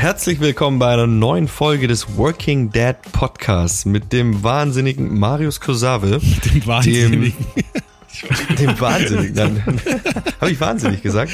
Herzlich 0.00 0.40
willkommen 0.40 0.78
bei 0.78 0.94
einer 0.94 1.06
neuen 1.06 1.46
Folge 1.46 1.86
des 1.86 2.16
Working 2.16 2.72
Dad 2.72 3.12
Podcasts 3.12 3.84
mit 3.84 4.14
dem 4.14 4.42
wahnsinnigen 4.42 5.18
Marius 5.18 5.60
Kosave. 5.60 6.22
Dem 6.54 6.66
Wahnsinnigen. 6.66 7.34
Dem, 8.48 8.56
dem 8.56 8.80
Wahnsinnigen. 8.80 9.62
Habe 10.40 10.50
ich 10.50 10.58
wahnsinnig 10.58 11.02
gesagt. 11.02 11.30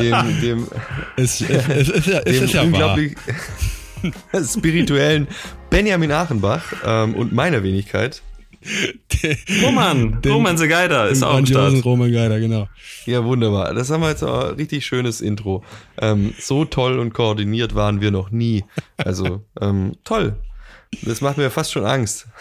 Dem, 0.00 0.40
dem, 0.40 0.66
Es, 1.14 1.40
es, 1.42 1.68
es, 1.68 1.88
es 1.88 2.24
dem 2.24 2.44
ist 2.44 2.54
ja 2.54 2.62
wahr. 2.62 2.66
unglaublich 2.66 3.16
spirituellen 4.52 5.28
Benjamin 5.70 6.10
Achenbach 6.10 6.64
ähm, 6.84 7.14
und 7.14 7.32
meiner 7.32 7.62
Wenigkeit. 7.62 8.22
Roman, 9.64 10.20
Den- 10.22 10.32
Roman 10.32 10.56
the 10.56 10.68
Geider 10.68 11.08
ist 11.08 11.22
auch 11.22 11.36
am 11.36 11.46
Start. 11.46 11.84
Roman 11.84 12.12
Geider, 12.12 12.40
genau. 12.40 12.68
Ja, 13.06 13.24
wunderbar. 13.24 13.74
Das 13.74 13.90
haben 13.90 14.02
wir 14.02 14.10
jetzt 14.10 14.22
ein 14.22 14.54
richtig 14.56 14.84
schönes 14.86 15.20
Intro. 15.20 15.64
Ähm, 16.00 16.34
so 16.38 16.64
toll 16.64 16.98
und 16.98 17.14
koordiniert 17.14 17.74
waren 17.74 18.00
wir 18.00 18.10
noch 18.10 18.30
nie. 18.30 18.64
Also, 18.96 19.42
ähm, 19.60 19.92
toll. 20.04 20.36
Das 21.02 21.20
macht 21.20 21.36
mir 21.36 21.50
fast 21.50 21.72
schon 21.72 21.84
Angst. 21.84 22.26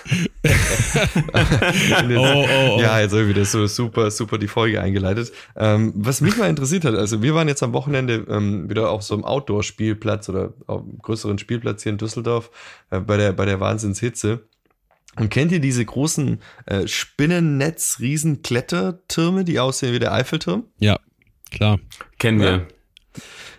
Oh, 2.16 2.18
oh, 2.18 2.46
oh. 2.48 2.80
Ja, 2.80 3.00
jetzt 3.00 3.12
habe 3.12 3.24
ich 3.24 3.30
wieder 3.30 3.46
so 3.46 3.68
super, 3.68 4.10
super 4.12 4.38
die 4.38 4.48
Folge 4.48 4.82
eingeleitet. 4.82 5.32
Ähm, 5.56 5.94
was 5.96 6.22
mich 6.22 6.38
mal 6.38 6.50
interessiert 6.50 6.86
hat, 6.86 6.96
also 6.96 7.22
wir 7.22 7.36
waren 7.36 7.48
jetzt 7.48 7.62
am 7.64 7.74
Wochenende 7.74 8.26
ähm, 8.30 8.70
wieder 8.70 8.90
auf 8.90 9.04
so 9.04 9.14
einem 9.14 9.26
Outdoor-Spielplatz 9.26 10.30
oder 10.30 10.54
auf 10.68 10.82
einem 10.82 10.98
größeren 11.00 11.38
Spielplatz 11.38 11.84
hier 11.84 11.92
in 11.92 11.98
Düsseldorf 11.98 12.50
äh, 12.90 13.00
bei 13.00 13.18
der, 13.18 13.34
bei 13.34 13.46
der 13.46 13.60
Wahnsinnshitze. 13.60 14.42
Und 15.18 15.30
kennt 15.30 15.52
ihr 15.52 15.60
diese 15.60 15.84
großen 15.84 16.40
äh, 16.66 16.88
Spinnennetz-Riesen-Klettertürme, 16.88 19.44
die 19.44 19.60
aussehen 19.60 19.94
wie 19.94 20.00
der 20.00 20.14
Eiffelturm? 20.14 20.64
Ja, 20.80 20.98
klar. 21.52 21.82
Kennen 22.20 22.40
wir. 22.40 22.54
Und, 22.54 22.68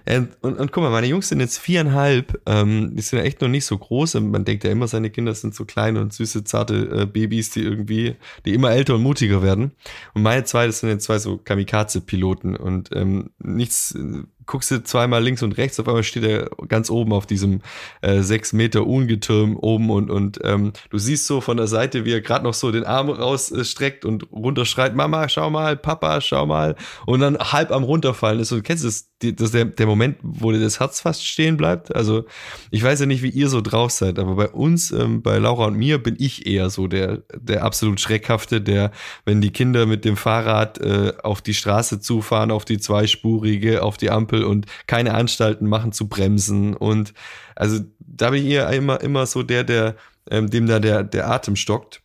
Ähm, 0.08 0.28
und, 0.40 0.58
und 0.58 0.72
guck 0.72 0.82
mal, 0.82 0.90
meine 0.90 1.06
Jungs 1.06 1.28
sind 1.28 1.40
jetzt 1.40 1.58
viereinhalb, 1.58 2.40
ähm, 2.46 2.96
die 2.96 3.02
sind 3.02 3.18
ja 3.18 3.26
echt 3.26 3.42
noch 3.42 3.48
nicht 3.48 3.66
so 3.66 3.76
groß. 3.76 4.14
Und 4.14 4.30
Man 4.30 4.46
denkt 4.46 4.64
ja 4.64 4.70
immer, 4.70 4.88
seine 4.88 5.10
Kinder 5.10 5.34
sind 5.34 5.54
so 5.54 5.66
kleine 5.66 6.00
und 6.00 6.14
süße, 6.14 6.44
zarte 6.44 7.02
äh, 7.02 7.06
Babys, 7.06 7.50
die 7.50 7.60
irgendwie, 7.60 8.16
die 8.46 8.54
immer 8.54 8.70
älter 8.70 8.94
und 8.94 9.02
mutiger 9.02 9.42
werden. 9.42 9.72
Und 10.14 10.22
meine 10.22 10.44
zwei, 10.44 10.66
das 10.66 10.80
sind 10.80 10.88
jetzt 10.88 11.04
zwei 11.04 11.18
so 11.18 11.36
Kamikaze-Piloten 11.36 12.56
und 12.56 12.88
ähm, 12.94 13.30
nichts, 13.38 13.94
äh, 13.94 14.22
guckst 14.48 14.70
du 14.70 14.82
zweimal 14.82 15.22
links 15.22 15.42
und 15.42 15.56
rechts, 15.58 15.78
auf 15.78 15.86
einmal 15.86 16.02
steht 16.02 16.24
er 16.24 16.50
ganz 16.66 16.90
oben 16.90 17.12
auf 17.12 17.26
diesem 17.26 17.60
äh, 18.00 18.22
sechs 18.22 18.52
Meter 18.52 18.86
Ungetürm 18.86 19.56
oben 19.56 19.90
und, 19.90 20.10
und 20.10 20.40
ähm, 20.42 20.72
du 20.90 20.98
siehst 20.98 21.26
so 21.26 21.40
von 21.40 21.58
der 21.58 21.66
Seite, 21.66 22.04
wie 22.04 22.12
er 22.12 22.22
gerade 22.22 22.44
noch 22.44 22.54
so 22.54 22.72
den 22.72 22.84
Arm 22.84 23.10
rausstreckt 23.10 24.04
und 24.04 24.32
runterschreit, 24.32 24.96
Mama, 24.96 25.28
schau 25.28 25.50
mal, 25.50 25.76
Papa, 25.76 26.20
schau 26.20 26.46
mal 26.46 26.74
und 27.06 27.20
dann 27.20 27.38
halb 27.38 27.70
am 27.70 27.84
runterfallen 27.84 28.40
ist. 28.40 28.50
Und 28.50 28.64
kennst 28.64 28.84
du 28.84 28.88
das, 28.88 29.10
das 29.36 29.50
der, 29.50 29.66
der 29.66 29.86
Moment, 29.86 30.16
wo 30.22 30.50
dir 30.50 30.60
das 30.60 30.80
Herz 30.80 31.00
fast 31.00 31.26
stehen 31.26 31.58
bleibt? 31.58 31.94
Also 31.94 32.24
ich 32.70 32.82
weiß 32.82 33.00
ja 33.00 33.06
nicht, 33.06 33.22
wie 33.22 33.30
ihr 33.30 33.50
so 33.50 33.60
drauf 33.60 33.90
seid, 33.90 34.18
aber 34.18 34.34
bei 34.34 34.48
uns, 34.48 34.90
ähm, 34.92 35.20
bei 35.22 35.36
Laura 35.38 35.66
und 35.66 35.76
mir, 35.76 36.02
bin 36.02 36.16
ich 36.18 36.46
eher 36.46 36.70
so 36.70 36.86
der, 36.86 37.22
der 37.34 37.64
absolut 37.64 38.00
Schreckhafte, 38.00 38.62
der, 38.62 38.92
wenn 39.26 39.42
die 39.42 39.50
Kinder 39.50 39.84
mit 39.84 40.06
dem 40.06 40.16
Fahrrad 40.16 40.78
äh, 40.78 41.12
auf 41.22 41.42
die 41.42 41.54
Straße 41.54 42.00
zufahren, 42.00 42.50
auf 42.50 42.64
die 42.64 42.78
zweispurige, 42.78 43.82
auf 43.82 43.98
die 43.98 44.10
Ampel 44.10 44.37
und 44.44 44.66
keine 44.86 45.14
Anstalten 45.14 45.68
machen 45.68 45.92
zu 45.92 46.08
bremsen. 46.08 46.74
Und 46.74 47.14
also 47.54 47.80
da 47.98 48.30
bin 48.30 48.44
ich 48.44 48.50
eher 48.50 48.70
immer, 48.70 49.00
immer 49.00 49.26
so 49.26 49.42
der, 49.42 49.64
der, 49.64 49.96
ähm, 50.30 50.50
dem 50.50 50.66
da 50.66 50.78
der, 50.78 51.04
der 51.04 51.30
Atem 51.30 51.56
stockt. 51.56 52.02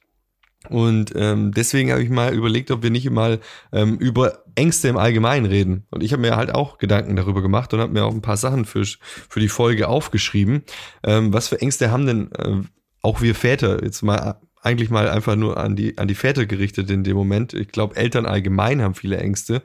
Und 0.69 1.11
ähm, 1.15 1.51
deswegen 1.51 1.91
habe 1.91 2.03
ich 2.03 2.09
mal 2.09 2.33
überlegt, 2.33 2.71
ob 2.71 2.83
wir 2.83 2.89
nicht 2.89 3.09
mal 3.09 3.39
ähm, 3.73 3.97
über 3.97 4.43
Ängste 4.55 4.87
im 4.87 4.97
Allgemeinen 4.97 5.45
reden. 5.45 5.85
Und 5.89 6.03
ich 6.03 6.13
habe 6.13 6.21
mir 6.21 6.37
halt 6.37 6.53
auch 6.53 6.77
Gedanken 6.77 7.15
darüber 7.15 7.41
gemacht 7.41 7.73
und 7.73 7.81
habe 7.81 7.91
mir 7.91 8.05
auch 8.05 8.13
ein 8.13 8.21
paar 8.21 8.37
Sachen 8.37 8.65
für, 8.65 8.85
für 8.85 9.39
die 9.39 9.49
Folge 9.49 9.89
aufgeschrieben. 9.89 10.63
Ähm, 11.03 11.33
was 11.33 11.49
für 11.49 11.59
Ängste 11.59 11.91
haben 11.91 12.05
denn 12.05 12.31
äh, 12.31 12.61
auch 13.01 13.21
wir 13.21 13.35
Väter 13.35 13.83
jetzt 13.83 14.03
mal 14.03 14.37
eigentlich 14.63 14.89
mal 14.89 15.09
einfach 15.09 15.35
nur 15.35 15.57
an 15.57 15.75
die, 15.75 15.97
an 15.97 16.07
die 16.07 16.15
Väter 16.15 16.45
gerichtet 16.45 16.89
in 16.89 17.03
dem 17.03 17.17
Moment. 17.17 17.53
Ich 17.53 17.67
glaube, 17.67 17.97
Eltern 17.97 18.25
allgemein 18.25 18.81
haben 18.81 18.95
viele 18.95 19.17
Ängste. 19.17 19.61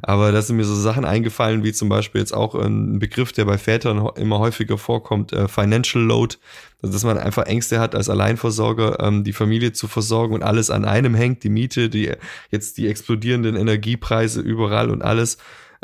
Aber 0.00 0.32
da 0.32 0.40
sind 0.40 0.56
mir 0.56 0.64
so 0.64 0.74
Sachen 0.74 1.04
eingefallen, 1.04 1.64
wie 1.64 1.72
zum 1.74 1.90
Beispiel 1.90 2.22
jetzt 2.22 2.32
auch 2.32 2.54
ein 2.54 2.98
Begriff, 2.98 3.32
der 3.32 3.44
bei 3.44 3.58
Vätern 3.58 4.08
immer 4.16 4.38
häufiger 4.38 4.78
vorkommt, 4.78 5.34
äh, 5.34 5.48
Financial 5.48 6.02
Load. 6.02 6.36
Also, 6.80 6.94
dass 6.94 7.04
man 7.04 7.18
einfach 7.18 7.44
Ängste 7.44 7.78
hat, 7.78 7.94
als 7.94 8.08
Alleinversorger 8.08 9.00
ähm, 9.00 9.22
die 9.22 9.34
Familie 9.34 9.72
zu 9.72 9.86
versorgen 9.86 10.34
und 10.34 10.42
alles 10.42 10.70
an 10.70 10.86
einem 10.86 11.14
hängt, 11.14 11.44
die 11.44 11.50
Miete, 11.50 11.90
die 11.90 12.12
jetzt 12.50 12.78
die 12.78 12.88
explodierenden 12.88 13.54
Energiepreise 13.54 14.40
überall 14.40 14.90
und 14.90 15.02
alles. 15.02 15.36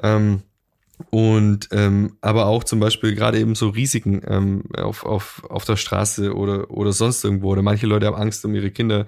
Ähm, 0.02 0.42
und 1.10 1.69
ähm, 1.72 2.16
aber 2.21 2.47
auch 2.47 2.62
zum 2.62 2.78
Beispiel 2.78 3.15
gerade 3.15 3.38
eben 3.38 3.55
so 3.55 3.69
Risiken 3.69 4.21
ähm, 4.27 4.65
auf, 4.77 5.05
auf, 5.05 5.43
auf 5.49 5.65
der 5.65 5.77
Straße 5.77 6.34
oder, 6.34 6.71
oder 6.71 6.93
sonst 6.93 7.25
irgendwo. 7.25 7.50
Oder 7.50 7.62
manche 7.62 7.87
Leute 7.87 8.06
haben 8.06 8.16
Angst 8.16 8.44
um 8.44 8.55
ihre 8.55 8.71
Kinder 8.71 9.06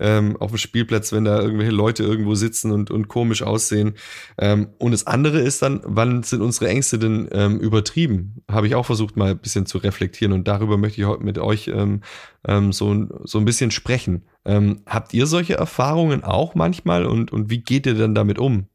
ähm, 0.00 0.36
auf 0.36 0.50
dem 0.50 0.58
Spielplatz, 0.58 1.12
wenn 1.12 1.24
da 1.24 1.40
irgendwelche 1.40 1.72
Leute 1.72 2.02
irgendwo 2.02 2.34
sitzen 2.34 2.72
und, 2.72 2.90
und 2.90 3.08
komisch 3.08 3.42
aussehen. 3.42 3.94
Ähm, 4.36 4.68
und 4.78 4.92
das 4.92 5.06
andere 5.06 5.38
ist 5.40 5.62
dann, 5.62 5.80
wann 5.84 6.22
sind 6.22 6.42
unsere 6.42 6.68
Ängste 6.68 6.98
denn 6.98 7.28
ähm, 7.32 7.60
übertrieben? 7.60 8.42
Habe 8.50 8.66
ich 8.66 8.74
auch 8.74 8.86
versucht 8.86 9.16
mal 9.16 9.30
ein 9.30 9.38
bisschen 9.38 9.66
zu 9.66 9.78
reflektieren 9.78 10.32
und 10.32 10.48
darüber 10.48 10.76
möchte 10.76 11.00
ich 11.00 11.06
heute 11.06 11.22
mit 11.22 11.38
euch 11.38 11.68
ähm, 11.68 12.00
ähm, 12.46 12.72
so, 12.72 13.06
so 13.24 13.38
ein 13.38 13.44
bisschen 13.44 13.70
sprechen. 13.70 14.24
Ähm, 14.44 14.82
habt 14.86 15.14
ihr 15.14 15.26
solche 15.26 15.54
Erfahrungen 15.54 16.24
auch 16.24 16.54
manchmal 16.54 17.06
und, 17.06 17.32
und 17.32 17.50
wie 17.50 17.58
geht 17.58 17.86
ihr 17.86 17.94
dann 17.94 18.14
damit 18.14 18.38
um? 18.38 18.66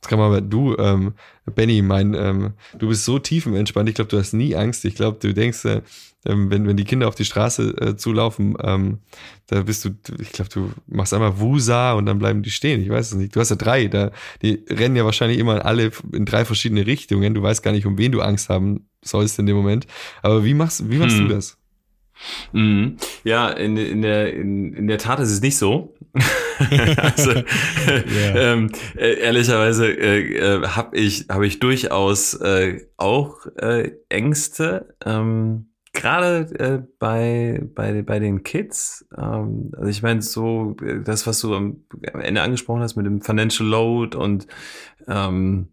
Das 0.00 0.08
kann 0.08 0.18
man, 0.18 0.48
du, 0.48 0.76
ähm, 0.76 1.14
Benny, 1.44 1.82
mein, 1.82 2.14
ähm, 2.14 2.52
du 2.78 2.88
bist 2.88 3.04
so 3.04 3.18
tiefenentspannt. 3.18 3.88
Ich 3.88 3.96
glaube, 3.96 4.10
du 4.10 4.18
hast 4.18 4.32
nie 4.32 4.54
Angst. 4.54 4.84
Ich 4.84 4.94
glaube, 4.94 5.18
du 5.20 5.34
denkst, 5.34 5.64
äh, 5.64 5.82
ähm, 6.24 6.50
wenn, 6.50 6.66
wenn 6.68 6.76
die 6.76 6.84
Kinder 6.84 7.08
auf 7.08 7.16
die 7.16 7.24
Straße 7.24 7.74
äh, 7.80 7.96
zulaufen, 7.96 8.56
ähm, 8.62 8.98
da 9.46 9.62
bist 9.62 9.84
du, 9.84 9.90
ich 10.20 10.30
glaube, 10.30 10.50
du 10.52 10.70
machst 10.86 11.12
einmal 11.14 11.40
Wusa 11.40 11.94
und 11.94 12.06
dann 12.06 12.18
bleiben 12.18 12.42
die 12.42 12.50
stehen. 12.50 12.80
Ich 12.80 12.90
weiß 12.90 13.12
es 13.12 13.14
nicht. 13.16 13.34
Du 13.34 13.40
hast 13.40 13.50
ja 13.50 13.56
drei, 13.56 13.88
da, 13.88 14.12
die 14.42 14.64
rennen 14.68 14.94
ja 14.94 15.04
wahrscheinlich 15.04 15.38
immer 15.38 15.64
alle 15.64 15.90
in 16.12 16.24
drei 16.26 16.44
verschiedene 16.44 16.86
Richtungen. 16.86 17.34
Du 17.34 17.42
weißt 17.42 17.62
gar 17.62 17.72
nicht, 17.72 17.86
um 17.86 17.98
wen 17.98 18.12
du 18.12 18.20
Angst 18.20 18.48
haben 18.48 18.88
sollst 19.04 19.38
in 19.38 19.46
dem 19.46 19.56
Moment. 19.56 19.86
Aber 20.22 20.44
wie 20.44 20.54
machst, 20.54 20.88
wie 20.90 20.98
machst 20.98 21.18
Hm. 21.18 21.28
du 21.28 21.34
das? 21.34 21.58
Mhm. 22.52 22.96
Ja, 23.24 23.48
in, 23.48 23.76
in, 23.76 24.02
der, 24.02 24.32
in, 24.34 24.74
in 24.74 24.86
der 24.86 24.98
Tat 24.98 25.18
ist 25.20 25.30
es 25.30 25.40
nicht 25.40 25.56
so. 25.56 25.94
also, 27.02 27.42
ähm, 28.34 28.70
äh, 28.96 29.14
ehrlicherweise 29.20 29.88
äh, 29.88 30.36
äh, 30.36 30.66
habe 30.66 30.96
ich, 30.96 31.26
hab 31.28 31.42
ich 31.42 31.58
durchaus 31.60 32.34
äh, 32.34 32.86
auch 32.96 33.46
äh, 33.56 33.92
Ängste. 34.08 34.94
Ähm, 35.04 35.66
Gerade 35.92 36.48
äh, 36.58 36.82
bei, 36.98 37.60
bei, 37.74 38.02
bei 38.02 38.18
den 38.18 38.42
Kids, 38.42 39.06
ähm, 39.16 39.72
also 39.76 39.88
ich 39.88 40.02
meine, 40.02 40.22
so 40.22 40.76
äh, 40.82 41.00
das, 41.02 41.26
was 41.26 41.40
du 41.40 41.54
am, 41.54 41.84
am 42.12 42.20
Ende 42.20 42.42
angesprochen 42.42 42.82
hast 42.82 42.96
mit 42.96 43.06
dem 43.06 43.22
Financial 43.22 43.68
Load 43.68 44.16
und 44.16 44.46
ähm, 45.08 45.68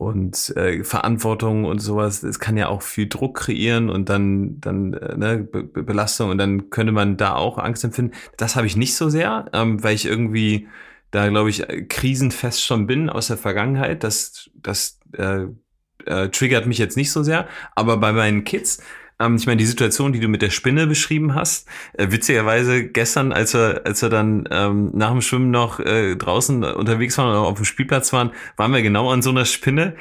und 0.00 0.56
äh, 0.56 0.82
Verantwortung 0.82 1.64
und 1.66 1.78
sowas, 1.80 2.22
es 2.22 2.38
kann 2.40 2.56
ja 2.56 2.68
auch 2.68 2.80
viel 2.80 3.06
Druck 3.08 3.36
kreieren 3.36 3.90
und 3.90 4.08
dann 4.08 4.58
dann 4.60 4.94
äh, 4.94 5.16
ne, 5.16 5.38
Be 5.38 5.62
Be- 5.62 5.82
Belastung 5.82 6.30
und 6.30 6.38
dann 6.38 6.70
könnte 6.70 6.92
man 6.92 7.18
da 7.18 7.34
auch 7.34 7.58
Angst 7.58 7.84
empfinden. 7.84 8.16
Das 8.38 8.56
habe 8.56 8.66
ich 8.66 8.76
nicht 8.76 8.96
so 8.96 9.10
sehr, 9.10 9.46
ähm, 9.52 9.82
weil 9.84 9.94
ich 9.94 10.06
irgendwie 10.06 10.68
da 11.10 11.28
glaube 11.28 11.50
ich 11.50 11.68
äh, 11.68 11.82
krisenfest 11.82 12.64
schon 12.64 12.86
bin 12.86 13.10
aus 13.10 13.26
der 13.28 13.36
Vergangenheit. 13.36 14.02
Das 14.02 14.50
das 14.54 14.98
äh, 15.12 15.44
äh, 16.06 16.28
triggert 16.30 16.66
mich 16.66 16.78
jetzt 16.78 16.96
nicht 16.96 17.12
so 17.12 17.22
sehr, 17.22 17.46
aber 17.74 17.98
bei 17.98 18.12
meinen 18.12 18.44
Kids 18.44 18.82
ähm, 19.20 19.36
ich 19.36 19.46
meine, 19.46 19.58
die 19.58 19.66
Situation, 19.66 20.12
die 20.12 20.20
du 20.20 20.28
mit 20.28 20.42
der 20.42 20.50
Spinne 20.50 20.86
beschrieben 20.86 21.34
hast, 21.34 21.68
äh, 21.92 22.10
witzigerweise 22.10 22.88
gestern, 22.88 23.32
als 23.32 23.54
wir, 23.54 23.82
als 23.84 24.02
wir 24.02 24.08
dann 24.08 24.48
ähm, 24.50 24.90
nach 24.94 25.10
dem 25.10 25.20
Schwimmen 25.20 25.50
noch 25.50 25.78
äh, 25.78 26.16
draußen 26.16 26.64
unterwegs 26.64 27.16
waren 27.18 27.30
oder 27.30 27.40
auf 27.40 27.56
dem 27.56 27.64
Spielplatz 27.64 28.12
waren, 28.12 28.32
waren 28.56 28.72
wir 28.72 28.82
genau 28.82 29.10
an 29.10 29.22
so 29.22 29.30
einer 29.30 29.44
Spinne. 29.44 29.94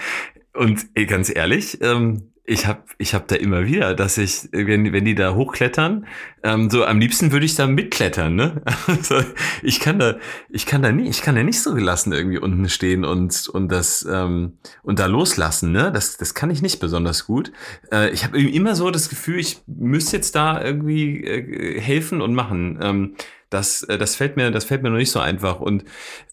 Und 0.53 0.87
ey, 0.95 1.05
ganz 1.05 1.33
ehrlich, 1.33 1.79
ähm, 1.81 2.31
ich 2.49 2.65
habe 2.65 2.81
ich 2.97 3.13
hab 3.13 3.27
da 3.27 3.35
immer 3.35 3.67
wieder, 3.67 3.93
dass 3.93 4.17
ich, 4.17 4.49
wenn, 4.51 4.91
wenn 4.91 5.05
die 5.05 5.13
da 5.13 5.35
hochklettern, 5.35 6.07
ähm, 6.41 6.71
so 6.71 6.83
am 6.83 6.99
liebsten 6.99 7.31
würde 7.31 7.45
ich 7.45 7.53
da 7.53 7.67
mitklettern, 7.67 8.35
ne? 8.35 8.61
Also 8.87 9.21
ich 9.61 9.79
kann 9.79 9.99
da, 9.99 10.17
ich 10.49 10.65
kann 10.65 10.81
da 10.81 10.91
nie, 10.91 11.07
ich 11.07 11.21
kann 11.21 11.35
da 11.35 11.43
nicht 11.43 11.61
so 11.61 11.75
gelassen 11.75 12.11
irgendwie 12.11 12.39
unten 12.39 12.67
stehen 12.67 13.05
und 13.05 13.47
und 13.49 13.71
das 13.71 14.05
ähm, 14.09 14.57
und 14.81 14.97
da 14.97 15.05
loslassen, 15.05 15.71
ne? 15.71 15.91
Das 15.91 16.17
das 16.17 16.33
kann 16.33 16.49
ich 16.49 16.63
nicht 16.63 16.79
besonders 16.79 17.27
gut. 17.27 17.51
Äh, 17.91 18.09
ich 18.09 18.23
habe 18.23 18.41
immer 18.41 18.75
so 18.75 18.89
das 18.89 19.09
Gefühl, 19.09 19.39
ich 19.39 19.61
müsste 19.67 20.17
jetzt 20.17 20.35
da 20.35 20.59
irgendwie 20.59 21.23
äh, 21.23 21.79
helfen 21.79 22.19
und 22.19 22.33
machen. 22.33 22.79
Ähm, 22.81 23.15
das 23.51 23.83
äh, 23.83 23.99
das 23.99 24.15
fällt 24.15 24.37
mir, 24.37 24.49
das 24.49 24.65
fällt 24.65 24.81
mir 24.81 24.89
noch 24.89 24.97
nicht 24.97 25.11
so 25.11 25.19
einfach 25.19 25.59
und 25.59 25.85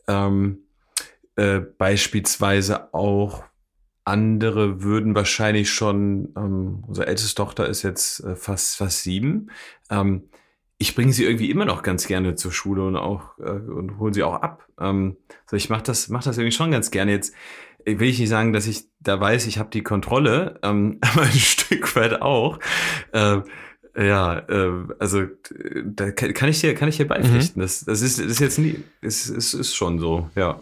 ähm, 0.08 0.60
äh, 1.36 1.60
beispielsweise 1.60 2.94
auch 2.94 3.44
andere 4.06 4.82
würden 4.82 5.14
wahrscheinlich 5.14 5.70
schon, 5.70 6.32
ähm, 6.36 6.84
unsere 6.86 7.08
älteste 7.08 7.34
Tochter 7.34 7.68
ist 7.68 7.82
jetzt 7.82 8.20
äh, 8.20 8.36
fast, 8.36 8.76
fast 8.76 9.02
sieben. 9.02 9.50
Ähm, 9.90 10.28
ich 10.78 10.94
bringe 10.94 11.12
sie 11.12 11.24
irgendwie 11.24 11.50
immer 11.50 11.64
noch 11.64 11.82
ganz 11.82 12.06
gerne 12.06 12.34
zur 12.34 12.52
Schule 12.52 12.86
und 12.86 12.96
auch 12.96 13.38
äh, 13.38 13.50
und 13.50 13.98
hole 13.98 14.14
sie 14.14 14.22
auch 14.22 14.34
ab. 14.34 14.66
Ähm, 14.78 15.16
so 15.46 15.56
ich 15.56 15.70
mache 15.70 15.82
das, 15.82 16.08
mach 16.08 16.22
das 16.22 16.38
irgendwie 16.38 16.56
schon 16.56 16.70
ganz 16.70 16.90
gerne. 16.90 17.12
Jetzt 17.12 17.34
will 17.84 18.08
ich 18.08 18.18
nicht 18.18 18.28
sagen, 18.28 18.52
dass 18.52 18.66
ich 18.66 18.84
da 19.00 19.20
weiß, 19.20 19.46
ich 19.46 19.58
habe 19.58 19.70
die 19.70 19.82
Kontrolle, 19.82 20.60
ähm, 20.62 20.98
aber 21.00 21.22
ein 21.22 21.32
Stück 21.32 21.96
weit 21.96 22.22
auch. 22.22 22.60
Äh, 23.12 23.40
ja, 23.98 24.38
äh, 24.38 24.84
also 24.98 25.22
da 25.84 26.10
kann 26.12 26.48
ich 26.50 26.60
dir, 26.60 26.74
kann 26.74 26.88
ich 26.88 26.98
dir 26.98 27.08
beipflichten. 27.08 27.60
Mhm. 27.60 27.64
Das, 27.64 27.84
das 27.84 28.02
ist, 28.02 28.20
das 28.20 28.26
ist 28.26 28.40
jetzt 28.40 28.58
nie, 28.58 28.84
es 29.00 29.28
ist, 29.28 29.54
ist 29.54 29.74
schon 29.74 29.98
so, 29.98 30.30
ja. 30.36 30.60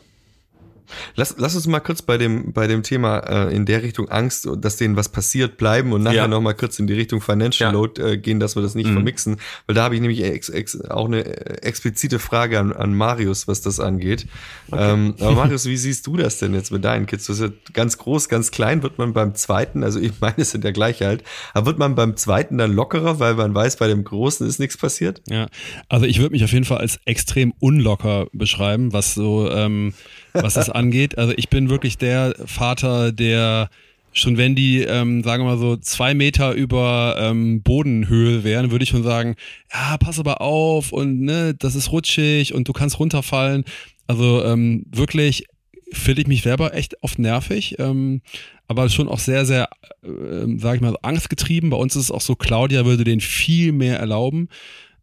Lass, 1.16 1.34
lass 1.38 1.54
uns 1.54 1.66
mal 1.66 1.80
kurz 1.80 2.02
bei 2.02 2.18
dem, 2.18 2.52
bei 2.52 2.66
dem 2.66 2.82
Thema 2.82 3.18
äh, 3.18 3.54
in 3.54 3.66
der 3.66 3.82
Richtung 3.82 4.08
Angst, 4.08 4.48
dass 4.58 4.76
denen 4.76 4.96
was 4.96 5.08
passiert, 5.08 5.56
bleiben 5.56 5.92
und 5.92 6.02
nachher 6.02 6.16
ja. 6.16 6.28
noch 6.28 6.40
mal 6.40 6.54
kurz 6.54 6.78
in 6.78 6.86
die 6.86 6.94
Richtung 6.94 7.20
Financial 7.20 7.72
ja. 7.72 7.72
Load 7.72 8.02
äh, 8.02 8.16
gehen, 8.18 8.40
dass 8.40 8.56
wir 8.56 8.62
das 8.62 8.74
nicht 8.74 8.88
mhm. 8.88 8.94
vermixen. 8.94 9.36
Weil 9.66 9.74
da 9.74 9.84
habe 9.84 9.94
ich 9.94 10.00
nämlich 10.00 10.22
ex, 10.22 10.48
ex, 10.48 10.80
auch 10.82 11.06
eine 11.06 11.24
explizite 11.62 12.18
Frage 12.18 12.58
an, 12.58 12.72
an 12.72 12.94
Marius, 12.94 13.48
was 13.48 13.62
das 13.62 13.80
angeht. 13.80 14.26
Okay. 14.70 14.92
Ähm, 14.92 15.14
aber 15.20 15.32
Marius, 15.34 15.66
wie 15.66 15.76
siehst 15.76 16.06
du 16.06 16.16
das 16.16 16.38
denn 16.38 16.54
jetzt 16.54 16.70
mit 16.70 16.84
deinen 16.84 17.06
Kids? 17.06 17.26
Das 17.26 17.38
ist 17.38 17.42
ja 17.42 17.72
ganz 17.72 17.98
groß, 17.98 18.28
ganz 18.28 18.50
klein. 18.50 18.82
Wird 18.82 18.98
man 18.98 19.12
beim 19.12 19.34
zweiten, 19.34 19.84
also 19.84 20.00
ich 20.00 20.20
meine, 20.20 20.38
es 20.38 20.50
sind 20.50 20.64
ja 20.64 20.70
gleich 20.70 21.04
alt, 21.04 21.22
aber 21.52 21.66
wird 21.66 21.78
man 21.78 21.94
beim 21.94 22.16
zweiten 22.16 22.58
dann 22.58 22.72
lockerer, 22.72 23.18
weil 23.18 23.34
man 23.34 23.54
weiß, 23.54 23.76
bei 23.76 23.88
dem 23.88 24.04
Großen 24.04 24.46
ist 24.46 24.58
nichts 24.58 24.76
passiert? 24.76 25.22
Ja, 25.28 25.48
also 25.88 26.06
ich 26.06 26.18
würde 26.18 26.32
mich 26.32 26.44
auf 26.44 26.52
jeden 26.52 26.64
Fall 26.64 26.78
als 26.78 26.98
extrem 27.04 27.52
unlocker 27.60 28.26
beschreiben, 28.32 28.92
was 28.92 29.14
so 29.14 29.50
ähm, 29.50 29.94
was 30.34 30.54
das 30.54 30.70
angeht. 30.74 31.18
Also 31.18 31.32
ich 31.36 31.48
bin 31.48 31.68
wirklich 31.68 31.98
der 31.98 32.34
Vater, 32.46 33.12
der 33.12 33.68
schon 34.14 34.36
wenn 34.36 34.54
die, 34.54 34.80
ähm, 34.82 35.22
sagen 35.24 35.42
wir 35.44 35.50
mal 35.50 35.58
so, 35.58 35.76
zwei 35.76 36.14
Meter 36.14 36.52
über 36.52 37.16
ähm, 37.18 37.62
Bodenhöhe 37.62 38.44
wären, 38.44 38.70
würde 38.70 38.84
ich 38.84 38.90
schon 38.90 39.02
sagen, 39.02 39.34
ja, 39.72 39.96
pass 39.98 40.20
aber 40.20 40.40
auf 40.40 40.92
und 40.92 41.20
ne, 41.20 41.54
das 41.54 41.74
ist 41.74 41.90
rutschig 41.90 42.54
und 42.54 42.68
du 42.68 42.72
kannst 42.72 43.00
runterfallen. 43.00 43.64
Also 44.06 44.44
ähm, 44.44 44.86
wirklich 44.90 45.46
finde 45.92 46.22
ich 46.22 46.28
mich 46.28 46.42
selber 46.42 46.74
echt 46.74 47.02
oft 47.02 47.18
nervig, 47.18 47.76
ähm, 47.78 48.22
aber 48.68 48.88
schon 48.88 49.08
auch 49.08 49.18
sehr, 49.18 49.44
sehr, 49.44 49.68
äh, 50.02 50.46
sag 50.58 50.76
ich 50.76 50.80
mal, 50.80 50.96
angstgetrieben. 51.02 51.70
Bei 51.70 51.76
uns 51.76 51.96
ist 51.96 52.04
es 52.04 52.10
auch 52.10 52.20
so, 52.20 52.36
Claudia 52.36 52.84
würde 52.84 53.04
den 53.04 53.20
viel 53.20 53.72
mehr 53.72 53.98
erlauben 53.98 54.48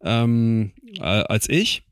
ähm, 0.02 0.72
als 1.00 1.48
ich. 1.48 1.82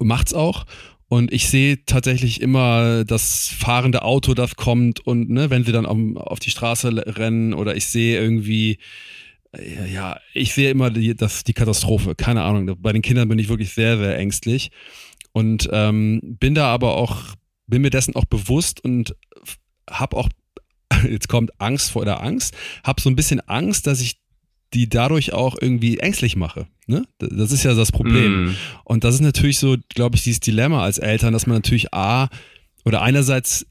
Macht's 0.00 0.34
auch. 0.34 0.64
Und 1.12 1.30
ich 1.30 1.50
sehe 1.50 1.84
tatsächlich 1.84 2.40
immer 2.40 3.04
das 3.04 3.48
fahrende 3.48 4.00
Auto, 4.00 4.32
das 4.32 4.56
kommt 4.56 5.06
und 5.06 5.28
ne, 5.28 5.50
wenn 5.50 5.62
sie 5.62 5.70
dann 5.70 5.84
auf, 5.84 5.98
auf 6.16 6.40
die 6.40 6.48
Straße 6.48 6.88
rennen 7.18 7.52
oder 7.52 7.76
ich 7.76 7.84
sehe 7.84 8.18
irgendwie, 8.18 8.78
äh, 9.54 9.92
ja, 9.92 10.18
ich 10.32 10.54
sehe 10.54 10.70
immer 10.70 10.88
die, 10.88 11.14
das, 11.14 11.44
die 11.44 11.52
Katastrophe. 11.52 12.14
Keine 12.14 12.44
Ahnung. 12.44 12.78
Bei 12.80 12.94
den 12.94 13.02
Kindern 13.02 13.28
bin 13.28 13.38
ich 13.38 13.50
wirklich 13.50 13.74
sehr, 13.74 13.98
sehr 13.98 14.16
ängstlich 14.16 14.70
und 15.32 15.68
ähm, 15.70 16.22
bin 16.22 16.54
da 16.54 16.68
aber 16.68 16.96
auch, 16.96 17.34
bin 17.66 17.82
mir 17.82 17.90
dessen 17.90 18.16
auch 18.16 18.24
bewusst 18.24 18.82
und 18.82 19.14
habe 19.90 20.16
auch, 20.16 20.30
jetzt 21.06 21.28
kommt 21.28 21.50
Angst 21.60 21.90
vor 21.90 22.06
der 22.06 22.22
Angst, 22.22 22.56
habe 22.84 23.02
so 23.02 23.10
ein 23.10 23.16
bisschen 23.16 23.40
Angst, 23.40 23.86
dass 23.86 24.00
ich 24.00 24.21
die 24.74 24.88
dadurch 24.88 25.32
auch 25.32 25.56
irgendwie 25.60 25.98
ängstlich 25.98 26.36
mache. 26.36 26.66
Ne? 26.86 27.04
Das 27.18 27.52
ist 27.52 27.64
ja 27.64 27.74
das 27.74 27.92
Problem. 27.92 28.44
Mm. 28.44 28.56
Und 28.84 29.04
das 29.04 29.14
ist 29.14 29.20
natürlich 29.20 29.58
so, 29.58 29.76
glaube 29.88 30.16
ich, 30.16 30.22
dieses 30.22 30.40
Dilemma 30.40 30.82
als 30.82 30.98
Eltern, 30.98 31.32
dass 31.32 31.46
man 31.46 31.56
natürlich 31.56 31.92
A 31.92 32.28
oder 32.84 33.02
einerseits 33.02 33.66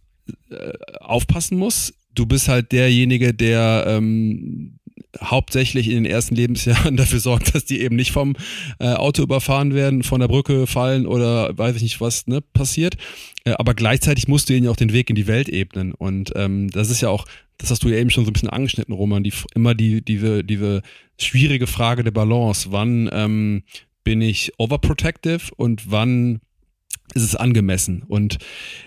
äh, 0.50 0.74
aufpassen 1.00 1.58
muss. 1.58 1.94
Du 2.14 2.26
bist 2.26 2.48
halt 2.48 2.72
derjenige, 2.72 3.34
der 3.34 3.86
ähm, 3.88 4.80
hauptsächlich 5.20 5.88
in 5.88 6.04
den 6.04 6.06
ersten 6.06 6.36
Lebensjahren 6.36 6.98
dafür 6.98 7.20
sorgt, 7.20 7.56
dass 7.56 7.66
die 7.66 7.82
eben 7.82 7.96
nicht 7.96 8.12
vom 8.12 8.36
äh, 8.80 8.94
Auto 8.94 9.24
überfahren 9.24 9.74
werden, 9.74 10.04
von 10.04 10.20
der 10.20 10.28
Brücke 10.28 10.68
fallen 10.68 11.06
oder 11.06 11.58
weiß 11.58 11.76
ich 11.76 11.82
nicht 11.84 12.02
was 12.02 12.28
ne, 12.28 12.42
passiert. 12.54 12.98
Äh, 13.44 13.52
aber 13.52 13.74
gleichzeitig 13.74 14.28
musst 14.28 14.50
du 14.50 14.54
ihnen 14.54 14.66
ja 14.66 14.72
auch 14.72 14.76
den 14.76 14.94
Weg 14.94 15.10
in 15.10 15.16
die 15.16 15.28
Welt 15.28 15.50
ebnen. 15.50 15.94
Und 15.94 16.32
ähm, 16.36 16.70
das 16.70 16.90
ist 16.90 17.02
ja 17.02 17.10
auch, 17.10 17.26
das 17.58 17.72
hast 17.72 17.84
du 17.84 17.90
ja 17.90 17.98
eben 17.98 18.10
schon 18.10 18.26
so 18.26 18.32
ein 18.32 18.34
bisschen 18.34 18.50
angeschnitten, 18.50 18.94
Roman, 18.94 19.24
die, 19.24 19.34
immer 19.56 19.76
die, 19.76 20.04
diese, 20.04 20.44
diese 20.44 20.82
schwierige 21.20 21.68
Frage 21.68 22.04
der 22.04 22.12
Balance. 22.12 22.72
Wann 22.72 23.10
ähm, 23.12 23.64
bin 24.04 24.22
ich 24.22 24.52
overprotective 24.58 25.54
und 25.56 25.92
wann 25.92 26.42
ist 27.14 27.24
es 27.24 27.36
angemessen? 27.36 28.04
Und 28.08 28.38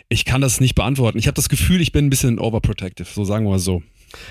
ich 0.09 0.25
kann 0.25 0.41
das 0.41 0.61
nicht 0.61 0.75
beantworten. 0.75 1.19
Ich 1.19 1.27
habe 1.27 1.37
das 1.37 1.49
Gefühl, 1.49 1.81
ich 1.81 1.93
bin 1.93 2.07
ein 2.07 2.11
bisschen 2.11 2.39
overprotective, 2.39 3.09
so 3.13 3.25
sagen 3.25 3.45
wir 3.45 3.51
mal 3.51 3.59
so. 3.59 3.83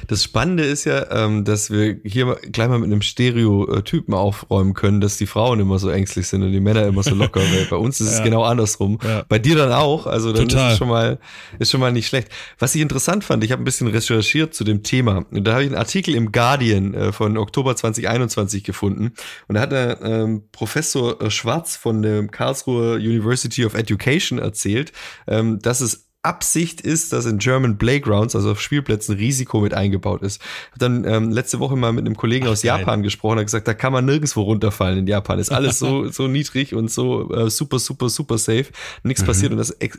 Das 0.07 0.23
Spannende 0.23 0.63
ist 0.63 0.85
ja, 0.85 1.11
ähm, 1.11 1.43
dass 1.43 1.71
wir 1.71 1.99
hier 2.03 2.37
gleich 2.51 2.69
mal 2.69 2.79
mit 2.79 2.87
einem 2.87 3.01
Stereotypen 3.01 4.13
aufräumen 4.13 4.73
können, 4.73 5.01
dass 5.01 5.17
die 5.17 5.25
Frauen 5.25 5.59
immer 5.59 5.79
so 5.79 5.89
ängstlich 5.89 6.27
sind 6.27 6.43
und 6.43 6.51
die 6.51 6.59
Männer 6.59 6.85
immer 6.85 7.03
so 7.03 7.15
locker. 7.15 7.41
Weil 7.41 7.65
bei 7.69 7.75
uns 7.75 7.99
ist 7.99 8.11
ja. 8.11 8.17
es 8.17 8.23
genau 8.23 8.43
andersrum. 8.43 8.99
Ja. 9.03 9.23
Bei 9.27 9.39
dir 9.39 9.55
dann 9.55 9.71
auch. 9.71 10.07
Also 10.07 10.33
dann 10.33 10.47
Total. 10.47 10.67
ist 10.67 10.73
es 10.73 10.77
schon 10.77 10.87
mal, 10.89 11.19
ist 11.59 11.71
schon 11.71 11.79
mal 11.79 11.91
nicht 11.91 12.07
schlecht. 12.07 12.29
Was 12.59 12.75
ich 12.75 12.81
interessant 12.81 13.23
fand, 13.23 13.43
ich 13.43 13.51
habe 13.51 13.61
ein 13.61 13.65
bisschen 13.65 13.87
recherchiert 13.87 14.53
zu 14.53 14.63
dem 14.63 14.83
Thema. 14.83 15.25
Und 15.31 15.45
da 15.45 15.53
habe 15.53 15.63
ich 15.63 15.69
einen 15.69 15.77
Artikel 15.77 16.15
im 16.15 16.31
Guardian 16.31 16.93
äh, 16.93 17.11
von 17.11 17.37
Oktober 17.37 17.75
2021 17.75 18.63
gefunden. 18.63 19.13
Und 19.47 19.55
da 19.55 19.61
hat 19.61 19.71
der 19.71 20.01
ähm, 20.01 20.43
Professor 20.51 21.29
Schwarz 21.29 21.75
von 21.75 22.01
der 22.01 22.27
Karlsruhe 22.27 22.95
University 22.95 23.65
of 23.65 23.73
Education 23.73 24.39
erzählt, 24.39 24.91
ähm, 25.27 25.59
dass 25.59 25.81
es 25.81 26.07
Absicht 26.23 26.79
ist, 26.79 27.11
dass 27.11 27.25
in 27.25 27.37
German 27.37 27.77
Playgrounds, 27.77 28.35
also 28.35 28.51
auf 28.51 28.61
Spielplätzen, 28.61 29.15
Risiko 29.15 29.59
mit 29.59 29.73
eingebaut 29.73 30.21
ist. 30.21 30.41
Ich 30.41 30.71
habe 30.71 30.79
dann 30.79 31.05
ähm, 31.05 31.31
letzte 31.31 31.59
Woche 31.59 31.75
mal 31.75 31.91
mit 31.91 32.05
einem 32.05 32.15
Kollegen 32.15 32.47
Ach, 32.47 32.51
aus 32.51 32.63
Japan 32.63 32.99
geil. 32.99 33.03
gesprochen, 33.03 33.39
hat 33.39 33.45
gesagt, 33.45 33.67
da 33.67 33.73
kann 33.73 33.91
man 33.91 34.05
nirgendwo 34.05 34.41
runterfallen 34.43 34.99
in 34.99 35.07
Japan. 35.07 35.37
Ist 35.39 35.51
alles 35.51 35.79
so 35.79 36.07
so 36.11 36.27
niedrig 36.27 36.73
und 36.73 36.89
so 36.89 37.29
äh, 37.33 37.49
super 37.49 37.77
super 37.77 38.07
super 38.09 38.37
safe, 38.37 38.67
nichts 39.03 39.21
mhm. 39.21 39.27
passiert 39.27 39.51
und 39.51 39.57
das 39.57 39.71
äh, 39.71 39.89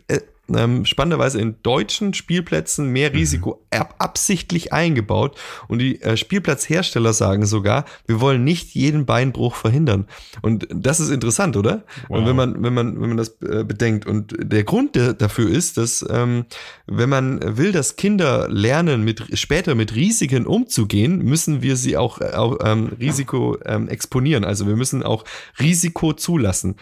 ähm, 0.54 0.84
spannenderweise 0.84 1.40
in 1.40 1.56
deutschen 1.62 2.14
Spielplätzen 2.14 2.90
mehr 2.90 3.10
mhm. 3.10 3.16
Risiko 3.16 3.64
mhm. 3.72 3.82
absichtlich 3.98 4.72
eingebaut. 4.72 5.38
Und 5.68 5.78
die 5.78 6.00
äh, 6.02 6.16
Spielplatzhersteller 6.16 7.12
sagen 7.12 7.46
sogar, 7.46 7.84
wir 8.06 8.20
wollen 8.20 8.44
nicht 8.44 8.74
jeden 8.74 9.06
Beinbruch 9.06 9.54
verhindern. 9.54 10.06
Und 10.42 10.66
das 10.70 11.00
ist 11.00 11.10
interessant, 11.10 11.56
oder? 11.56 11.84
Wow. 12.08 12.18
Und 12.18 12.26
wenn 12.26 12.36
man, 12.36 12.62
wenn 12.62 12.74
man, 12.74 13.00
wenn 13.00 13.08
man 13.08 13.16
das 13.16 13.40
äh, 13.42 13.64
bedenkt. 13.64 14.06
Und 14.06 14.34
der 14.38 14.64
Grund 14.64 14.94
der, 14.94 15.14
dafür 15.14 15.48
ist, 15.48 15.76
dass 15.76 16.04
ähm, 16.08 16.44
wenn 16.86 17.08
man 17.08 17.56
will, 17.56 17.72
dass 17.72 17.96
Kinder 17.96 18.48
lernen, 18.48 19.04
mit 19.04 19.38
später 19.38 19.74
mit 19.74 19.94
Risiken 19.94 20.46
umzugehen, 20.46 21.18
müssen 21.18 21.62
wir 21.62 21.76
sie 21.76 21.96
auch, 21.96 22.20
äh, 22.20 22.34
auch 22.34 22.58
ähm, 22.64 22.90
Risiko 23.00 23.56
ähm, 23.64 23.88
exponieren. 23.88 24.44
Also 24.44 24.66
wir 24.66 24.76
müssen 24.76 25.02
auch 25.02 25.24
Risiko 25.58 26.12
zulassen. 26.12 26.76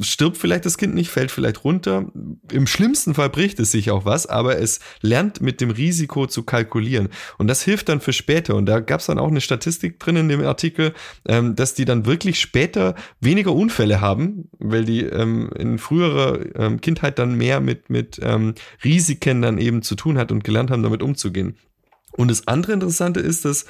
Stirbt 0.00 0.36
vielleicht 0.36 0.66
das 0.66 0.78
Kind 0.78 0.94
nicht, 0.94 1.10
fällt 1.10 1.30
vielleicht 1.30 1.64
runter. 1.64 2.06
Im 2.50 2.66
schlimmsten 2.66 3.03
Fall 3.12 3.28
bricht 3.28 3.60
es 3.60 3.72
sich 3.72 3.90
auch 3.90 4.06
was, 4.06 4.26
aber 4.26 4.58
es 4.58 4.80
lernt 5.02 5.42
mit 5.42 5.60
dem 5.60 5.70
Risiko 5.70 6.26
zu 6.26 6.44
kalkulieren. 6.44 7.10
Und 7.36 7.48
das 7.48 7.62
hilft 7.62 7.90
dann 7.90 8.00
für 8.00 8.14
später. 8.14 8.54
Und 8.54 8.64
da 8.64 8.80
gab 8.80 9.00
es 9.00 9.06
dann 9.06 9.18
auch 9.18 9.28
eine 9.28 9.42
Statistik 9.42 10.00
drin 10.00 10.16
in 10.16 10.28
dem 10.30 10.42
Artikel, 10.44 10.94
ähm, 11.28 11.54
dass 11.54 11.74
die 11.74 11.84
dann 11.84 12.06
wirklich 12.06 12.40
später 12.40 12.94
weniger 13.20 13.52
Unfälle 13.52 14.00
haben, 14.00 14.48
weil 14.58 14.86
die 14.86 15.02
ähm, 15.02 15.50
in 15.58 15.78
früherer 15.78 16.38
ähm, 16.56 16.80
Kindheit 16.80 17.18
dann 17.18 17.36
mehr 17.36 17.60
mit, 17.60 17.90
mit 17.90 18.18
ähm, 18.22 18.54
Risiken 18.82 19.42
dann 19.42 19.58
eben 19.58 19.82
zu 19.82 19.96
tun 19.96 20.16
hat 20.16 20.32
und 20.32 20.44
gelernt 20.44 20.70
haben, 20.70 20.82
damit 20.82 21.02
umzugehen. 21.02 21.56
Und 22.16 22.28
das 22.30 22.46
andere 22.46 22.72
Interessante 22.72 23.20
ist, 23.20 23.44
dass 23.44 23.66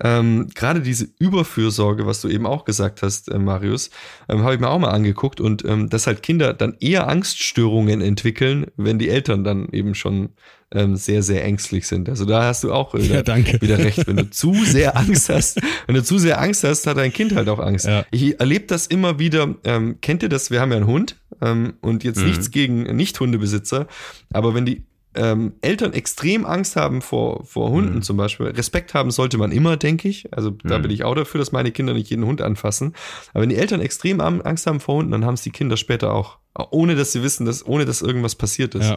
ähm, 0.00 0.48
gerade 0.54 0.80
diese 0.80 1.08
Überfürsorge, 1.18 2.06
was 2.06 2.20
du 2.20 2.28
eben 2.28 2.46
auch 2.46 2.64
gesagt 2.64 3.02
hast, 3.02 3.28
äh, 3.28 3.38
Marius, 3.38 3.90
ähm, 4.28 4.42
habe 4.42 4.54
ich 4.54 4.60
mir 4.60 4.68
auch 4.68 4.78
mal 4.78 4.90
angeguckt 4.90 5.40
und 5.40 5.64
ähm, 5.64 5.88
dass 5.88 6.06
halt 6.06 6.22
Kinder 6.22 6.54
dann 6.54 6.76
eher 6.78 7.08
Angststörungen 7.08 8.00
entwickeln, 8.00 8.66
wenn 8.76 8.98
die 8.98 9.08
Eltern 9.08 9.42
dann 9.42 9.68
eben 9.72 9.96
schon 9.96 10.30
ähm, 10.70 10.96
sehr, 10.96 11.22
sehr 11.22 11.44
ängstlich 11.44 11.86
sind. 11.88 12.08
Also 12.08 12.24
da 12.24 12.44
hast 12.44 12.62
du 12.62 12.72
auch 12.72 12.94
wieder, 12.94 13.16
ja, 13.16 13.22
danke. 13.22 13.60
wieder 13.60 13.78
recht. 13.78 14.06
Wenn 14.06 14.16
du 14.16 14.30
zu 14.30 14.54
sehr 14.64 14.96
Angst 14.96 15.28
hast, 15.28 15.60
wenn 15.86 15.94
du 15.94 16.04
zu 16.04 16.18
sehr 16.18 16.40
Angst 16.40 16.62
hast, 16.62 16.86
hat 16.86 16.98
dein 16.98 17.12
Kind 17.12 17.34
halt 17.34 17.48
auch 17.48 17.58
Angst. 17.58 17.86
Ja. 17.86 18.04
Ich 18.10 18.38
erlebe 18.38 18.66
das 18.66 18.86
immer 18.86 19.18
wieder. 19.18 19.54
Ähm, 19.64 20.00
kennt 20.00 20.22
ihr 20.22 20.28
das? 20.28 20.50
Wir 20.50 20.60
haben 20.60 20.70
ja 20.70 20.76
einen 20.76 20.86
Hund 20.86 21.16
ähm, 21.40 21.74
und 21.80 22.04
jetzt 22.04 22.20
mhm. 22.20 22.26
nichts 22.26 22.50
gegen 22.50 22.82
Nicht-Hundebesitzer, 22.82 23.86
aber 24.32 24.54
wenn 24.54 24.66
die 24.66 24.82
ähm, 25.18 25.54
Eltern 25.60 25.92
extrem 25.92 26.46
Angst 26.46 26.76
haben 26.76 27.02
vor, 27.02 27.44
vor 27.44 27.70
Hunden 27.70 27.96
mhm. 27.96 28.02
zum 28.02 28.16
Beispiel. 28.16 28.46
Respekt 28.46 28.94
haben 28.94 29.10
sollte 29.10 29.36
man 29.36 29.52
immer, 29.52 29.76
denke 29.76 30.08
ich. 30.08 30.32
Also 30.32 30.50
da 30.50 30.78
mhm. 30.78 30.82
bin 30.82 30.90
ich 30.92 31.04
auch 31.04 31.14
dafür, 31.14 31.38
dass 31.38 31.52
meine 31.52 31.72
Kinder 31.72 31.92
nicht 31.92 32.08
jeden 32.08 32.24
Hund 32.24 32.40
anfassen. 32.40 32.94
Aber 33.32 33.42
wenn 33.42 33.48
die 33.48 33.56
Eltern 33.56 33.80
extrem 33.80 34.20
Angst 34.20 34.66
haben 34.66 34.80
vor 34.80 34.96
Hunden, 34.96 35.10
dann 35.10 35.24
haben 35.24 35.34
es 35.34 35.42
die 35.42 35.50
Kinder 35.50 35.76
später 35.76 36.12
auch. 36.14 36.38
Ohne 36.70 36.94
dass 36.94 37.12
sie 37.12 37.22
wissen, 37.22 37.46
dass, 37.46 37.66
ohne 37.66 37.84
dass 37.84 38.00
irgendwas 38.00 38.36
passiert 38.36 38.74
ist. 38.74 38.90
Ja. 38.90 38.96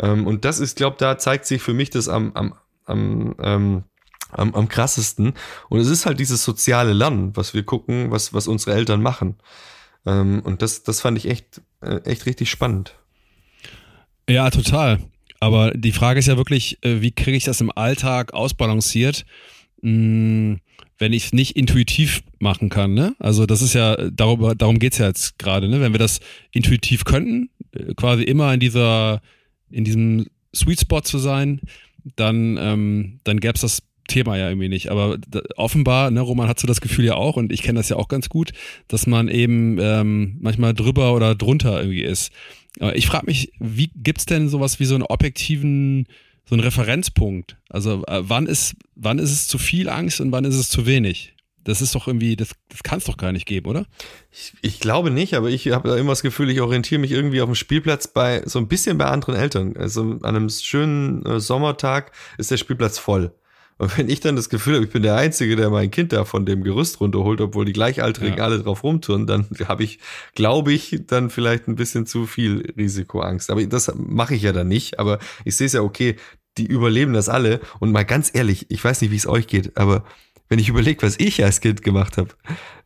Ähm, 0.00 0.26
und 0.26 0.44
das 0.44 0.60
ist, 0.60 0.76
glaube 0.76 0.96
da 0.98 1.18
zeigt 1.18 1.46
sich 1.46 1.62
für 1.62 1.74
mich 1.74 1.90
das 1.90 2.08
am, 2.08 2.32
am, 2.34 2.54
am 2.84 3.34
ähm, 3.40 3.84
am, 4.30 4.54
am 4.54 4.68
krassesten. 4.68 5.34
Und 5.68 5.80
es 5.80 5.88
ist 5.88 6.06
halt 6.06 6.20
dieses 6.20 6.44
soziale 6.44 6.92
Lernen, 6.92 7.36
was 7.36 7.54
wir 7.54 7.64
gucken, 7.64 8.10
was, 8.10 8.32
was 8.32 8.48
unsere 8.48 8.76
Eltern 8.76 9.02
machen. 9.02 9.36
Ähm, 10.04 10.40
und 10.44 10.62
das, 10.62 10.82
das 10.82 11.00
fand 11.00 11.18
ich 11.18 11.28
echt, 11.28 11.62
äh, 11.80 11.96
echt 12.04 12.26
richtig 12.26 12.50
spannend. 12.50 12.96
Ja, 14.28 14.50
total. 14.50 14.98
Aber 15.40 15.72
die 15.72 15.92
Frage 15.92 16.18
ist 16.18 16.28
ja 16.28 16.36
wirklich, 16.36 16.78
äh, 16.82 17.00
wie 17.00 17.12
kriege 17.12 17.36
ich 17.36 17.44
das 17.44 17.60
im 17.60 17.70
Alltag 17.74 18.32
ausbalanciert, 18.34 19.24
hm, 19.82 20.60
wenn 20.98 21.12
ich 21.12 21.26
es 21.26 21.32
nicht 21.32 21.56
intuitiv 21.56 22.22
machen 22.38 22.68
kann. 22.68 22.94
Ne? 22.94 23.14
Also 23.18 23.46
das 23.46 23.62
ist 23.62 23.74
ja, 23.74 23.96
darüber, 24.10 24.54
darum 24.54 24.78
geht 24.78 24.94
es 24.94 24.98
ja 24.98 25.06
jetzt 25.06 25.38
gerade. 25.38 25.68
Ne? 25.68 25.80
Wenn 25.80 25.92
wir 25.92 25.98
das 25.98 26.20
intuitiv 26.52 27.04
könnten, 27.04 27.50
äh, 27.72 27.94
quasi 27.94 28.22
immer 28.22 28.52
in 28.54 28.60
dieser, 28.60 29.20
in 29.70 29.84
diesem 29.84 30.26
Sweet 30.54 30.80
Spot 30.80 31.02
zu 31.02 31.18
sein, 31.18 31.60
dann, 32.16 32.56
ähm, 32.58 33.20
dann 33.24 33.40
gäbe 33.40 33.54
es 33.54 33.60
das 33.60 33.82
Thema 34.08 34.36
ja 34.36 34.48
irgendwie 34.48 34.68
nicht. 34.68 34.90
Aber 34.90 35.18
offenbar, 35.56 36.10
ne, 36.10 36.20
Roman 36.20 36.48
hat 36.48 36.60
so 36.60 36.66
das 36.66 36.80
Gefühl 36.80 37.04
ja 37.04 37.14
auch, 37.14 37.36
und 37.36 37.52
ich 37.52 37.62
kenne 37.62 37.78
das 37.78 37.88
ja 37.88 37.96
auch 37.96 38.08
ganz 38.08 38.28
gut, 38.28 38.52
dass 38.88 39.06
man 39.06 39.28
eben 39.28 39.78
ähm, 39.80 40.36
manchmal 40.40 40.74
drüber 40.74 41.14
oder 41.14 41.34
drunter 41.34 41.80
irgendwie 41.80 42.02
ist. 42.02 42.30
Aber 42.80 42.96
ich 42.96 43.06
frage 43.06 43.26
mich, 43.26 43.52
wie 43.58 43.90
gibt's 43.94 44.26
denn 44.26 44.48
sowas 44.48 44.80
wie 44.80 44.84
so 44.84 44.94
einen 44.94 45.04
objektiven, 45.04 46.06
so 46.44 46.54
einen 46.54 46.64
Referenzpunkt? 46.64 47.56
Also 47.68 48.04
äh, 48.06 48.22
wann 48.22 48.46
ist, 48.46 48.76
wann 48.94 49.18
ist 49.18 49.32
es 49.32 49.46
zu 49.46 49.58
viel 49.58 49.88
Angst 49.88 50.20
und 50.20 50.32
wann 50.32 50.44
ist 50.44 50.56
es 50.56 50.68
zu 50.68 50.86
wenig? 50.86 51.34
Das 51.64 51.82
ist 51.82 51.96
doch 51.96 52.06
irgendwie, 52.06 52.36
das, 52.36 52.50
das 52.68 52.84
kann 52.84 52.98
es 52.98 53.04
doch 53.06 53.16
gar 53.16 53.32
nicht 53.32 53.44
geben, 53.44 53.68
oder? 53.68 53.86
Ich, 54.30 54.52
ich 54.62 54.78
glaube 54.78 55.10
nicht, 55.10 55.34
aber 55.34 55.48
ich 55.48 55.66
habe 55.72 55.88
da 55.88 55.96
immer 55.96 56.12
das 56.12 56.22
Gefühl, 56.22 56.48
ich 56.50 56.60
orientiere 56.60 57.00
mich 57.00 57.10
irgendwie 57.10 57.40
auf 57.40 57.48
dem 57.48 57.56
Spielplatz 57.56 58.06
bei 58.06 58.42
so 58.46 58.60
ein 58.60 58.68
bisschen 58.68 58.98
bei 58.98 59.06
anderen 59.06 59.34
Eltern. 59.34 59.76
Also 59.76 60.18
an 60.22 60.36
einem 60.36 60.48
schönen 60.48 61.26
äh, 61.26 61.40
Sommertag 61.40 62.12
ist 62.38 62.52
der 62.52 62.56
Spielplatz 62.56 62.98
voll. 62.98 63.32
Und 63.78 63.98
wenn 63.98 64.08
ich 64.08 64.20
dann 64.20 64.36
das 64.36 64.48
Gefühl 64.48 64.76
habe, 64.76 64.86
ich 64.86 64.92
bin 64.92 65.02
der 65.02 65.16
Einzige, 65.16 65.54
der 65.54 65.68
mein 65.68 65.90
Kind 65.90 66.12
da 66.12 66.24
von 66.24 66.46
dem 66.46 66.64
Gerüst 66.64 67.00
runterholt, 67.00 67.40
obwohl 67.40 67.66
die 67.66 67.74
Gleichaltrigen 67.74 68.38
ja. 68.38 68.44
alle 68.44 68.60
drauf 68.60 68.82
rumtouren, 68.82 69.26
dann 69.26 69.46
habe 69.66 69.84
ich, 69.84 69.98
glaube 70.34 70.72
ich, 70.72 71.02
dann 71.06 71.28
vielleicht 71.28 71.68
ein 71.68 71.76
bisschen 71.76 72.06
zu 72.06 72.26
viel 72.26 72.72
Risikoangst. 72.76 73.50
Aber 73.50 73.64
das 73.66 73.92
mache 73.94 74.34
ich 74.34 74.42
ja 74.42 74.52
dann 74.52 74.68
nicht. 74.68 74.98
Aber 74.98 75.18
ich 75.44 75.56
sehe 75.56 75.66
es 75.66 75.74
ja 75.74 75.82
okay, 75.82 76.16
die 76.56 76.66
überleben 76.66 77.12
das 77.12 77.28
alle. 77.28 77.60
Und 77.78 77.92
mal 77.92 78.04
ganz 78.04 78.30
ehrlich, 78.32 78.66
ich 78.70 78.82
weiß 78.82 79.02
nicht, 79.02 79.10
wie 79.10 79.16
es 79.16 79.26
euch 79.26 79.46
geht, 79.46 79.76
aber 79.76 80.04
wenn 80.48 80.58
ich 80.58 80.68
überlege, 80.68 81.02
was 81.02 81.18
ich 81.18 81.42
als 81.42 81.60
Kind 81.60 81.82
gemacht 81.82 82.16
habe, 82.18 82.28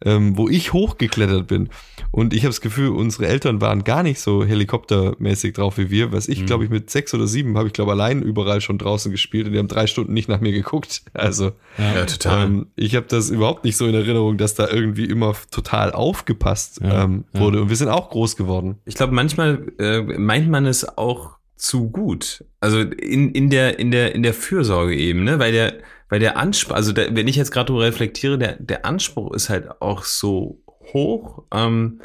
ähm, 0.05 0.37
wo 0.37 0.49
ich 0.49 0.73
hochgeklettert 0.73 1.47
bin. 1.47 1.69
Und 2.11 2.33
ich 2.35 2.40
habe 2.40 2.49
das 2.49 2.61
Gefühl, 2.61 2.88
unsere 2.88 3.29
Eltern 3.29 3.61
waren 3.61 3.85
gar 3.85 4.02
nicht 4.02 4.21
so 4.21 4.45
helikoptermäßig 4.45 5.52
drauf 5.52 5.79
wie 5.79 5.90
wir. 5.90 6.12
Was 6.12 6.26
ich, 6.26 6.40
mhm. 6.40 6.47
glaube 6.47 6.64
ich, 6.64 6.71
mit 6.71 6.90
sechs 6.90 7.14
oder 7.14 7.26
sieben 7.26 7.57
habe 7.57 7.69
ich, 7.69 7.73
glaube 7.73 7.93
allein 7.93 8.23
überall 8.23 8.61
schon 8.61 8.79
draußen 8.79 9.12
gespielt 9.12 9.47
und 9.47 9.52
die 9.52 9.59
haben 9.59 9.69
drei 9.69 9.87
Stunden 9.87 10.12
nicht 10.12 10.29
nach 10.29 10.40
mir 10.40 10.52
geguckt. 10.52 11.02
Also 11.12 11.52
ja, 11.76 12.07
total. 12.07 12.47
Ähm, 12.47 12.67
ich 12.76 12.97
habe 12.97 13.07
das 13.07 13.31
überhaupt 13.31 13.64
nicht 13.64 13.76
so 13.76 13.87
in 13.87 13.95
Erinnerung, 13.95 14.38
dass 14.38 14.55
da 14.55 14.69
irgendwie 14.69 15.05
immer 15.05 15.35
total 15.50 15.93
aufgepasst 15.93 16.81
ja, 16.83 17.05
ähm, 17.05 17.25
wurde. 17.33 17.59
Ja. 17.59 17.62
Und 17.62 17.69
wir 17.69 17.76
sind 17.76 17.88
auch 17.88 18.09
groß 18.09 18.37
geworden. 18.37 18.79
Ich 18.87 18.95
glaube, 18.95 19.12
manchmal 19.12 19.67
äh, 19.79 20.00
meint 20.00 20.49
man 20.49 20.64
es 20.64 20.97
auch 20.97 21.37
zu 21.57 21.90
gut. 21.90 22.45
Also 22.61 22.81
in, 22.81 23.33
in 23.33 23.50
der, 23.50 23.79
in 23.79 23.90
der, 23.90 24.14
in 24.14 24.23
der 24.23 24.33
Fürsorge 24.33 24.97
eben, 24.97 25.25
ne? 25.25 25.38
Weil 25.38 25.52
der, 25.52 25.75
weil 26.11 26.21
der 26.21 26.37
Anspruch, 26.37 26.75
also 26.75 26.93
der, 26.93 27.17
wenn 27.17 27.29
ich 27.29 27.37
jetzt 27.37 27.52
gerade 27.52 27.73
reflektiere, 27.73 28.37
der, 28.37 28.57
der 28.57 28.85
Anspruch 28.85 29.33
ist 29.35 29.49
halt 29.49 29.81
auch 29.81 30.05
so 30.05 30.61
hoch 30.93 31.45
ähm, 31.55 32.00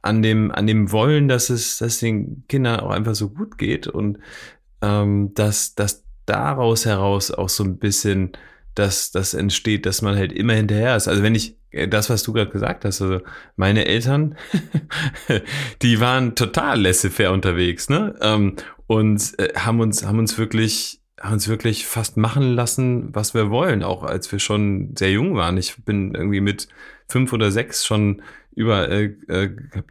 an 0.00 0.22
dem, 0.22 0.50
an 0.50 0.66
dem 0.66 0.90
Wollen, 0.92 1.28
dass 1.28 1.50
es, 1.50 1.76
dass 1.78 1.98
den 1.98 2.44
Kindern 2.48 2.80
auch 2.80 2.90
einfach 2.90 3.14
so 3.14 3.28
gut 3.28 3.58
geht 3.58 3.86
und 3.86 4.18
ähm, 4.80 5.34
dass, 5.34 5.74
dass 5.74 6.04
daraus 6.24 6.86
heraus 6.86 7.30
auch 7.30 7.50
so 7.50 7.64
ein 7.64 7.78
bisschen 7.78 8.32
dass 8.74 9.10
das 9.10 9.34
entsteht, 9.34 9.86
dass 9.86 10.02
man 10.02 10.16
halt 10.16 10.32
immer 10.32 10.54
hinterher 10.54 10.96
ist. 10.96 11.08
Also 11.08 11.22
wenn 11.22 11.34
ich 11.34 11.56
äh, 11.70 11.88
das, 11.88 12.10
was 12.10 12.22
du 12.22 12.32
gerade 12.32 12.50
gesagt 12.50 12.84
hast, 12.84 13.02
also 13.02 13.20
meine 13.56 13.86
Eltern, 13.86 14.36
die 15.82 16.00
waren 16.00 16.34
total 16.34 16.80
laissez-faire 16.80 17.32
unterwegs, 17.32 17.88
ne? 17.88 18.14
Ähm, 18.20 18.56
und 18.86 19.38
äh, 19.38 19.52
haben 19.56 19.80
uns 19.80 20.04
haben 20.04 20.18
uns 20.18 20.38
wirklich 20.38 20.99
haben 21.20 21.34
uns 21.34 21.48
wirklich 21.48 21.86
fast 21.86 22.16
machen 22.16 22.54
lassen, 22.54 23.14
was 23.14 23.34
wir 23.34 23.50
wollen, 23.50 23.82
auch 23.82 24.02
als 24.02 24.32
wir 24.32 24.38
schon 24.38 24.94
sehr 24.98 25.12
jung 25.12 25.36
waren. 25.36 25.58
Ich 25.58 25.84
bin 25.84 26.14
irgendwie 26.14 26.40
mit 26.40 26.68
fünf 27.08 27.32
oder 27.32 27.50
sechs 27.50 27.84
schon 27.84 28.22
über, 28.54 28.88
äh, 28.88 29.14
äh, 29.28 29.50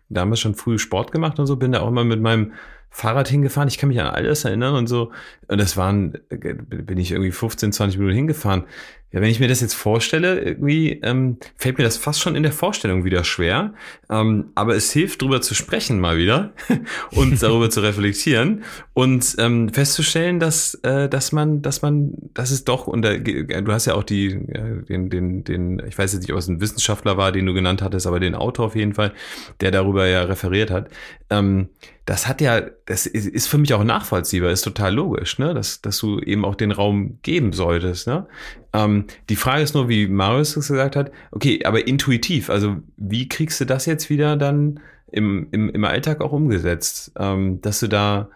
damals 0.09 0.39
schon 0.39 0.55
früh 0.55 0.79
Sport 0.79 1.11
gemacht 1.11 1.39
und 1.39 1.45
so, 1.45 1.55
bin 1.55 1.71
da 1.71 1.81
auch 1.81 1.87
immer 1.87 2.03
mit 2.03 2.21
meinem 2.21 2.53
Fahrrad 2.89 3.27
hingefahren. 3.27 3.67
Ich 3.67 3.77
kann 3.77 3.89
mich 3.89 4.01
an 4.01 4.07
alles 4.07 4.43
erinnern 4.45 4.75
und 4.75 4.87
so. 4.87 5.11
Und 5.47 5.59
das 5.59 5.77
waren, 5.77 6.15
äh, 6.29 6.55
bin 6.55 6.97
ich 6.97 7.11
irgendwie 7.11 7.31
15, 7.31 7.71
20 7.71 7.99
Minuten 7.99 8.15
hingefahren. 8.15 8.63
Ja, 9.11 9.21
wenn 9.21 9.31
ich 9.31 9.39
mir 9.39 9.47
das 9.47 9.61
jetzt 9.61 9.73
vorstelle, 9.73 10.39
irgendwie 10.39 10.99
ähm, 11.01 11.37
fällt 11.55 11.79
mir 11.79 11.83
das 11.83 11.97
fast 11.97 12.21
schon 12.21 12.35
in 12.35 12.43
der 12.43 12.51
Vorstellung 12.51 13.03
wieder 13.03 13.23
schwer. 13.23 13.73
Ähm, 14.07 14.51
aber 14.53 14.75
es 14.75 14.91
hilft, 14.91 15.23
drüber 15.23 15.41
zu 15.41 15.55
sprechen 15.55 15.99
mal 15.99 16.17
wieder 16.17 16.53
und 17.11 17.41
darüber 17.41 17.71
zu 17.71 17.81
reflektieren 17.81 18.63
und 18.93 19.35
ähm, 19.39 19.69
festzustellen, 19.73 20.39
dass, 20.39 20.75
äh, 20.83 21.09
dass 21.09 21.31
man, 21.31 21.63
dass 21.63 21.81
man, 21.81 22.13
dass 22.35 22.51
es 22.51 22.65
doch, 22.65 22.85
und 22.85 23.03
äh, 23.03 23.19
du 23.19 23.71
hast 23.71 23.87
ja 23.87 23.95
auch 23.95 24.03
die, 24.03 24.27
äh, 24.27 24.83
den, 24.87 25.09
den, 25.09 25.43
den, 25.43 25.81
ich 25.87 25.97
weiß 25.97 26.13
jetzt 26.13 26.21
nicht, 26.21 26.33
ob 26.33 26.37
es 26.37 26.47
ein 26.47 26.61
Wissenschaftler 26.61 27.17
war, 27.17 27.31
den 27.31 27.47
du 27.47 27.55
genannt 27.55 27.81
hattest, 27.81 28.05
aber 28.05 28.19
den 28.19 28.35
Autor 28.35 28.67
auf 28.67 28.75
jeden 28.75 28.93
Fall, 28.93 29.13
der 29.59 29.71
darüber 29.71 30.07
ja 30.07 30.21
referiert 30.21 30.69
hat. 30.69 30.87
Ähm, 31.31 31.69
das 32.09 32.27
hat 32.27 32.41
ja, 32.41 32.61
das 32.87 33.05
ist 33.05 33.47
für 33.47 33.59
mich 33.59 33.71
auch 33.75 33.83
nachvollziehbar, 33.83 34.49
ist 34.49 34.63
total 34.63 34.95
logisch, 34.95 35.37
ne? 35.37 35.53
dass, 35.53 35.81
dass 35.81 35.99
du 35.99 36.19
eben 36.19 36.43
auch 36.43 36.55
den 36.55 36.71
Raum 36.71 37.19
geben 37.21 37.53
solltest. 37.53 38.07
Ne? 38.07 38.25
Ähm, 38.73 39.05
die 39.29 39.35
Frage 39.35 39.63
ist 39.63 39.73
nur, 39.73 39.89
wie 39.89 40.07
Marius 40.07 40.55
es 40.55 40.67
gesagt 40.67 40.95
hat, 40.95 41.11
okay, 41.31 41.65
aber 41.65 41.87
intuitiv, 41.87 42.49
also 42.49 42.77
wie 42.97 43.27
kriegst 43.27 43.59
du 43.59 43.65
das 43.65 43.85
jetzt 43.85 44.09
wieder 44.09 44.37
dann 44.37 44.79
im, 45.11 45.47
im, 45.51 45.69
im 45.69 45.83
Alltag 45.85 46.21
auch 46.21 46.31
umgesetzt, 46.31 47.11
ähm, 47.17 47.61
dass 47.61 47.79
du 47.79 47.87
da, 47.87 48.29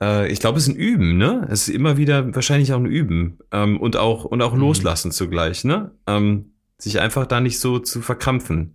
äh, 0.00 0.30
ich 0.30 0.40
glaube, 0.40 0.58
es 0.58 0.68
ist 0.68 0.74
ein 0.74 0.78
Üben, 0.78 1.16
ne? 1.16 1.46
Es 1.50 1.68
ist 1.68 1.74
immer 1.74 1.96
wieder 1.96 2.34
wahrscheinlich 2.34 2.72
auch 2.72 2.78
ein 2.78 2.86
Üben 2.86 3.38
ähm, 3.52 3.80
und 3.80 3.96
auch 3.96 4.24
und 4.24 4.42
auch 4.42 4.52
mhm. 4.52 4.60
loslassen 4.60 5.12
zugleich, 5.12 5.64
ne? 5.64 5.92
Ähm, 6.06 6.50
sich 6.76 7.00
einfach 7.00 7.26
da 7.26 7.40
nicht 7.40 7.58
so 7.58 7.78
zu 7.78 8.02
verkrampfen. 8.02 8.74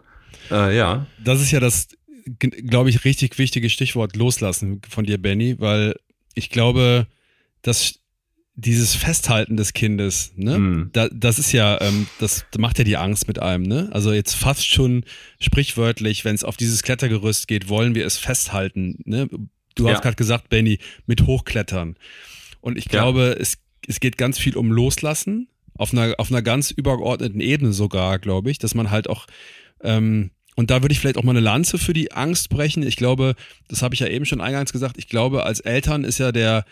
Äh, 0.49 0.75
ja. 0.75 1.05
Das 1.23 1.41
ist 1.41 1.51
ja 1.51 1.59
das 1.59 1.89
glaube 2.37 2.89
ich, 2.89 3.05
richtig 3.05 3.37
wichtige 3.37 3.69
Stichwort 3.69 4.15
loslassen 4.15 4.81
von 4.87 5.05
dir, 5.05 5.17
Benny, 5.17 5.59
weil 5.59 5.95
ich 6.35 6.49
glaube, 6.49 7.07
dass 7.61 7.98
dieses 8.59 8.95
Festhalten 8.95 9.57
des 9.57 9.73
Kindes, 9.73 10.33
ne, 10.35 10.59
mm. 10.59 10.89
da, 10.93 11.07
das 11.09 11.39
ist 11.39 11.51
ja, 11.51 11.79
ähm, 11.81 12.07
das 12.19 12.45
macht 12.57 12.77
ja 12.77 12.83
die 12.83 12.97
Angst 12.97 13.27
mit 13.27 13.41
einem, 13.41 13.63
ne? 13.63 13.89
Also 13.91 14.11
jetzt 14.11 14.35
fast 14.35 14.67
schon 14.67 15.05
sprichwörtlich, 15.39 16.25
wenn 16.25 16.35
es 16.35 16.43
auf 16.43 16.57
dieses 16.57 16.83
Klettergerüst 16.83 17.47
geht, 17.47 17.69
wollen 17.69 17.95
wir 17.95 18.05
es 18.05 18.17
festhalten, 18.17 18.99
ne? 19.05 19.29
Du 19.75 19.87
ja. 19.87 19.93
hast 19.93 20.01
gerade 20.01 20.15
gesagt, 20.15 20.49
Benny, 20.49 20.79
mit 21.05 21.25
Hochklettern. 21.25 21.95
Und 22.59 22.77
ich 22.77 22.85
glaube, 22.85 23.33
ja. 23.35 23.41
es, 23.41 23.59
es 23.87 23.99
geht 23.99 24.17
ganz 24.17 24.37
viel 24.37 24.57
um 24.57 24.71
Loslassen, 24.71 25.47
auf 25.77 25.93
einer, 25.93 26.15
auf 26.17 26.29
einer 26.29 26.41
ganz 26.41 26.71
übergeordneten 26.71 27.39
Ebene 27.39 27.71
sogar, 27.71 28.19
glaube 28.19 28.51
ich, 28.51 28.57
dass 28.57 28.75
man 28.75 28.91
halt 28.91 29.09
auch 29.09 29.25
ähm, 29.81 30.31
und 30.55 30.71
da 30.71 30.81
würde 30.81 30.91
ich 30.91 30.99
vielleicht 30.99 31.17
auch 31.17 31.23
mal 31.23 31.31
eine 31.31 31.39
Lanze 31.39 31.77
für 31.77 31.93
die 31.93 32.11
Angst 32.11 32.49
brechen. 32.49 32.83
Ich 32.83 32.97
glaube, 32.97 33.35
das 33.69 33.81
habe 33.81 33.95
ich 33.95 34.01
ja 34.01 34.07
eben 34.07 34.25
schon 34.25 34.41
eingangs 34.41 34.73
gesagt, 34.73 34.97
ich 34.97 35.07
glaube, 35.07 35.45
als 35.45 35.61
Eltern 35.61 36.03
ist 36.03 36.17
ja 36.17 36.33
der, 36.33 36.65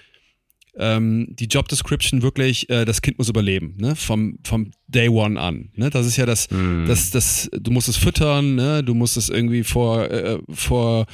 ähm, 0.78 1.28
die 1.30 1.46
Job 1.46 1.68
Description 1.68 2.22
wirklich, 2.22 2.70
äh, 2.70 2.86
das 2.86 3.02
Kind 3.02 3.18
muss 3.18 3.30
überleben, 3.30 3.76
ne? 3.78 3.96
Vom, 3.96 4.40
vom 4.44 4.72
Day 4.88 5.10
One 5.10 5.40
an. 5.40 5.70
Ne? 5.76 5.90
Das 5.90 6.06
ist 6.06 6.18
ja 6.18 6.26
das, 6.26 6.50
mm. 6.52 6.86
das, 6.86 7.10
das, 7.10 7.50
du 7.52 7.72
musst 7.72 7.90
es 7.90 7.98
füttern, 7.98 8.56
ne? 8.56 8.84
du 8.84 8.94
musst 8.94 9.18
es 9.18 9.30
irgendwie 9.30 9.64
vor, 9.64 10.10
äh, 10.10 10.40
vor 10.50 11.08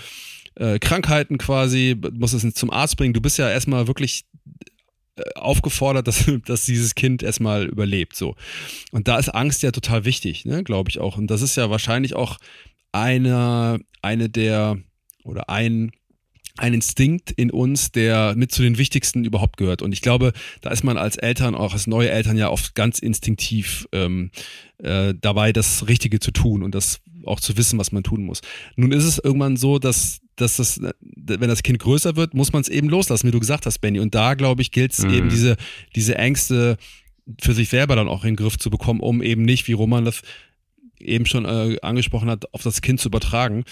äh, 0.56 0.80
Krankheiten 0.80 1.38
quasi, 1.38 1.96
musst 2.14 2.34
es 2.34 2.54
zum 2.54 2.72
Arzt 2.72 2.98
bringen. 2.98 3.14
Du 3.14 3.22
bist 3.22 3.38
ja 3.38 3.50
erstmal 3.50 3.88
wirklich 3.88 4.26
äh, 5.16 5.22
aufgefordert, 5.36 6.08
dass, 6.08 6.30
dass 6.46 6.66
dieses 6.66 6.96
Kind 6.96 7.24
erstmal 7.24 7.66
überlebt. 7.66 8.16
So. 8.16 8.36
Und 8.92 9.08
da 9.08 9.18
ist 9.18 9.30
Angst 9.30 9.64
ja 9.64 9.72
total 9.72 10.06
wichtig, 10.06 10.46
ne, 10.46 10.64
glaube 10.64 10.90
ich 10.90 11.00
auch. 11.00 11.18
Und 11.18 11.28
das 11.28 11.42
ist 11.42 11.56
ja 11.56 11.70
wahrscheinlich 11.70 12.16
auch 12.16 12.38
eine, 12.92 13.80
eine 14.02 14.30
der 14.30 14.78
oder 15.24 15.50
ein, 15.50 15.92
ein 16.58 16.74
Instinkt 16.74 17.32
in 17.32 17.50
uns, 17.50 17.92
der 17.92 18.36
mit 18.36 18.52
zu 18.52 18.62
den 18.62 18.78
wichtigsten 18.78 19.26
überhaupt 19.26 19.58
gehört. 19.58 19.82
Und 19.82 19.92
ich 19.92 20.02
glaube, 20.02 20.34
da 20.62 20.70
ist 20.70 20.84
man 20.84 20.98
als 20.98 21.18
Eltern, 21.18 21.56
auch 21.56 21.74
als 21.74 21.88
neue 21.88 22.12
Eltern 22.12 22.38
ja 22.38 22.50
oft 22.50 22.76
ganz 22.76 23.00
instinktiv 23.00 23.88
ähm, 23.92 24.30
äh, 24.78 25.16
dabei, 25.20 25.52
das 25.52 25.88
Richtige 25.88 26.20
zu 26.20 26.32
tun 26.32 26.62
und 26.62 26.76
das 26.76 27.02
auch 27.26 27.40
zu 27.40 27.58
wissen, 27.58 27.80
was 27.80 27.92
man 27.92 28.04
tun 28.04 28.24
muss. 28.24 28.42
Nun 28.76 28.92
ist 28.92 29.06
es 29.06 29.18
irgendwann 29.18 29.58
so, 29.58 29.80
dass 29.80 30.20
dass 30.36 30.56
das, 30.58 30.82
wenn 30.82 31.50
das 31.50 31.62
Kind 31.62 31.80
größer 31.80 32.16
wird, 32.16 32.34
muss 32.34 32.54
man 32.54 32.62
es 32.62 32.68
eben 32.68 32.90
loslassen, 32.90 33.28
wie 33.28 33.32
du 33.32 33.40
gesagt 33.40 33.68
hast, 33.68 33.80
Benny. 33.80 34.00
Und 34.00 34.16
da, 34.16 34.34
glaube 34.34 34.64
ich, 34.64 34.72
gilt 34.72 34.94
es 34.94 35.04
mhm. 35.04 35.14
eben 35.14 35.30
diese, 35.30 35.58
diese 35.96 36.18
Ängste 36.18 36.78
für 37.40 37.54
sich 37.54 37.70
selber 37.70 37.96
dann 37.96 38.08
auch 38.08 38.24
in 38.24 38.32
den 38.32 38.36
Griff 38.36 38.58
zu 38.58 38.70
bekommen, 38.70 39.00
um 39.00 39.22
eben 39.22 39.44
nicht, 39.44 39.68
wie 39.68 39.74
Roman 39.74 40.06
das 40.06 40.22
eben 41.04 41.26
schon 41.26 41.46
äh, 41.46 41.78
angesprochen 41.82 42.30
hat, 42.30 42.54
auf 42.54 42.64
das 42.64 42.82
Kind 42.82 43.00
zu 43.00 43.10
übertragen. 43.10 43.64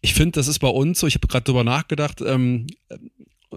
Ich 0.00 0.14
finde, 0.14 0.32
das 0.32 0.48
ist 0.48 0.58
bei 0.58 0.68
uns 0.68 1.00
so, 1.00 1.06
ich 1.06 1.14
habe 1.14 1.28
gerade 1.28 1.44
drüber 1.44 1.64
nachgedacht, 1.64 2.20
ähm, 2.20 2.66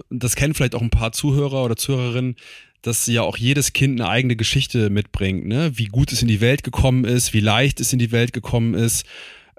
das 0.10 0.36
kennen 0.36 0.54
vielleicht 0.54 0.76
auch 0.76 0.82
ein 0.82 0.90
paar 0.90 1.12
Zuhörer 1.12 1.64
oder 1.66 1.76
Zuhörerinnen, 1.76 2.36
dass 2.82 3.06
ja 3.08 3.22
auch 3.22 3.38
jedes 3.38 3.74
Kind 3.74 4.00
eine 4.00 4.10
eigene 4.10 4.36
Geschichte 4.36 4.90
mitbringt, 4.90 5.46
ne? 5.46 5.72
Wie 5.76 5.86
gut 5.86 6.12
es 6.12 6.22
in 6.22 6.28
die 6.28 6.42
Welt 6.42 6.64
gekommen 6.64 7.06
ist, 7.06 7.34
wie 7.34 7.40
leicht 7.40 7.80
es 7.80 7.94
in 7.94 8.00
die 8.00 8.12
Welt 8.12 8.34
gekommen 8.34 8.74
ist, 8.74 9.06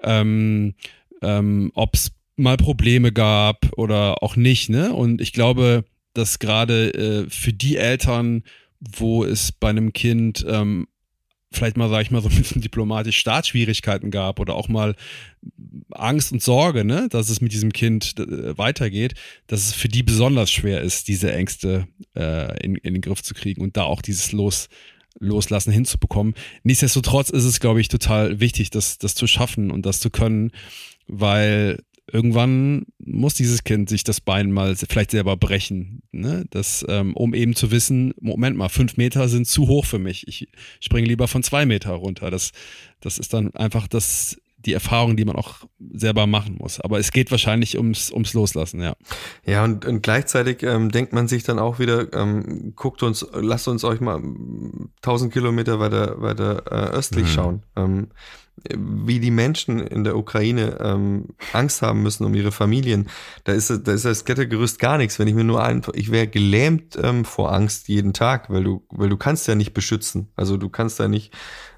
ähm, 0.01 0.73
ähm, 1.21 1.71
ob 1.73 1.93
es 1.93 2.11
mal 2.35 2.57
Probleme 2.57 3.11
gab 3.11 3.77
oder 3.77 4.23
auch 4.23 4.35
nicht, 4.35 4.69
ne? 4.69 4.93
Und 4.93 5.21
ich 5.21 5.31
glaube, 5.31 5.85
dass 6.13 6.39
gerade 6.39 6.93
äh, 6.93 7.29
für 7.29 7.53
die 7.53 7.77
Eltern, 7.77 8.43
wo 8.79 9.23
es 9.23 9.51
bei 9.51 9.69
einem 9.69 9.93
Kind 9.93 10.45
ähm, 10.47 10.87
vielleicht 11.55 11.77
mal, 11.77 11.89
sag 11.89 12.01
ich 12.01 12.11
mal, 12.11 12.21
so 12.21 12.29
ein 12.29 12.35
bisschen 12.35 12.61
diplomatisch 12.61 13.17
Startschwierigkeiten 13.17 14.11
gab 14.11 14.39
oder 14.39 14.55
auch 14.55 14.67
mal 14.67 14.95
Angst 15.91 16.31
und 16.31 16.41
Sorge, 16.41 16.85
ne, 16.85 17.07
dass 17.09 17.29
es 17.29 17.41
mit 17.41 17.53
diesem 17.53 17.73
Kind 17.73 18.15
äh, 18.19 18.57
weitergeht, 18.57 19.13
dass 19.47 19.67
es 19.67 19.73
für 19.73 19.89
die 19.89 20.03
besonders 20.03 20.51
schwer 20.51 20.81
ist, 20.81 21.07
diese 21.07 21.33
Ängste 21.33 21.87
äh, 22.15 22.63
in, 22.63 22.75
in 22.75 22.93
den 22.93 23.01
Griff 23.01 23.23
zu 23.23 23.33
kriegen 23.33 23.61
und 23.61 23.77
da 23.77 23.83
auch 23.83 24.01
dieses 24.01 24.31
Los, 24.31 24.69
Loslassen 25.19 25.71
hinzubekommen. 25.71 26.33
Nichtsdestotrotz 26.63 27.29
ist 27.29 27.45
es, 27.45 27.59
glaube 27.59 27.81
ich, 27.81 27.87
total 27.87 28.39
wichtig, 28.39 28.69
das, 28.69 28.97
das 28.97 29.15
zu 29.15 29.27
schaffen 29.27 29.71
und 29.71 29.85
das 29.85 29.99
zu 29.99 30.09
können, 30.09 30.51
weil 31.07 31.79
irgendwann 32.13 32.85
muss 32.99 33.33
dieses 33.33 33.63
Kind 33.63 33.89
sich 33.89 34.03
das 34.03 34.21
Bein 34.21 34.51
mal 34.51 34.75
vielleicht 34.75 35.11
selber 35.11 35.35
brechen, 35.35 36.03
ne? 36.11 36.45
das, 36.51 36.85
ähm, 36.87 37.15
um 37.15 37.33
eben 37.33 37.55
zu 37.55 37.71
wissen, 37.71 38.13
Moment 38.21 38.55
mal, 38.55 38.69
fünf 38.69 38.97
Meter 38.97 39.27
sind 39.27 39.47
zu 39.47 39.67
hoch 39.67 39.85
für 39.85 39.97
mich. 39.97 40.27
Ich 40.27 40.47
springe 40.79 41.07
lieber 41.07 41.27
von 41.27 41.41
zwei 41.41 41.65
Meter 41.65 41.93
runter. 41.93 42.29
Das, 42.29 42.51
das 43.01 43.17
ist 43.17 43.33
dann 43.33 43.53
einfach 43.55 43.87
das, 43.87 44.37
die 44.65 44.73
Erfahrung, 44.73 45.17
die 45.17 45.25
man 45.25 45.35
auch 45.35 45.65
selber 45.93 46.27
machen 46.27 46.57
muss. 46.59 46.79
Aber 46.79 46.99
es 46.99 47.11
geht 47.11 47.31
wahrscheinlich 47.31 47.77
ums, 47.77 48.11
ums 48.11 48.33
Loslassen, 48.33 48.81
ja. 48.81 48.95
Ja, 49.45 49.63
und, 49.63 49.85
und 49.85 50.01
gleichzeitig 50.01 50.63
ähm, 50.63 50.91
denkt 50.91 51.13
man 51.13 51.27
sich 51.27 51.43
dann 51.43 51.59
auch 51.59 51.79
wieder, 51.79 52.13
ähm, 52.13 52.73
guckt 52.75 53.03
uns, 53.03 53.25
lasst 53.33 53.67
uns 53.67 53.83
euch 53.83 53.99
mal 53.99 54.21
tausend 55.01 55.33
Kilometer 55.33 55.79
weiter, 55.79 56.21
weiter 56.21 56.63
äh, 56.71 56.95
östlich 56.95 57.25
mhm. 57.25 57.29
schauen. 57.29 57.63
Ähm, 57.75 58.07
wie 58.77 59.19
die 59.19 59.31
Menschen 59.31 59.79
in 59.79 60.03
der 60.03 60.15
Ukraine 60.15 60.77
ähm, 60.79 61.29
Angst 61.53 61.81
haben 61.81 62.03
müssen 62.03 62.23
um 62.23 62.35
ihre 62.35 62.51
Familien, 62.51 63.09
da 63.45 63.53
ist, 63.53 63.69
da 63.69 63.91
ist 63.91 64.05
das 64.05 64.25
Klettergerüst 64.25 64.79
gar 64.79 64.97
nichts. 64.97 65.17
Wenn 65.17 65.27
ich 65.27 65.33
mir 65.33 65.43
nur 65.43 65.63
einfach, 65.63 65.93
ich 65.95 66.11
wäre 66.11 66.27
gelähmt 66.27 66.97
ähm, 67.01 67.25
vor 67.25 67.51
Angst 67.51 67.87
jeden 67.87 68.13
Tag, 68.13 68.49
weil 68.49 68.63
du, 68.63 68.85
weil 68.89 69.09
du 69.09 69.17
kannst 69.17 69.47
ja 69.47 69.55
nicht 69.55 69.73
beschützen. 69.73 70.29
Also 70.35 70.57
du 70.57 70.69
kannst 70.69 70.99
ja 70.99 71.07
nicht 71.07 71.33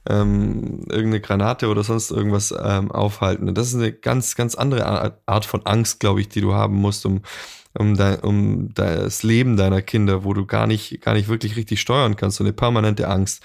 ähm, 0.10 0.82
irgendeine 0.90 1.22
Granate 1.22 1.68
oder 1.68 1.84
sonst 1.84 2.12
irgendwas 2.12 2.54
ähm, 2.58 2.92
aufhalten. 2.92 3.48
Und 3.48 3.58
das 3.58 3.68
ist 3.68 3.76
eine 3.76 3.92
ganz, 3.92 4.36
ganz 4.36 4.56
andere 4.56 5.16
Art 5.26 5.46
von 5.46 5.66
Angst, 5.66 6.00
glaube 6.00 6.22
ich, 6.22 6.30
die 6.30 6.42
du 6.42 6.54
haben 6.54 6.76
musst, 6.76 7.06
um 7.06 7.22
um, 7.78 7.96
dein, 7.96 8.20
um 8.22 8.74
das 8.74 9.24
Leben 9.24 9.58
deiner 9.58 9.82
Kinder, 9.82 10.24
wo 10.24 10.34
du 10.34 10.46
gar 10.46 10.68
nicht, 10.68 11.02
gar 11.02 11.14
nicht 11.14 11.28
wirklich 11.28 11.56
richtig 11.56 11.82
steuern 11.82 12.16
kannst, 12.16 12.38
so 12.38 12.44
eine 12.44 12.54
permanente 12.54 13.08
Angst. 13.08 13.44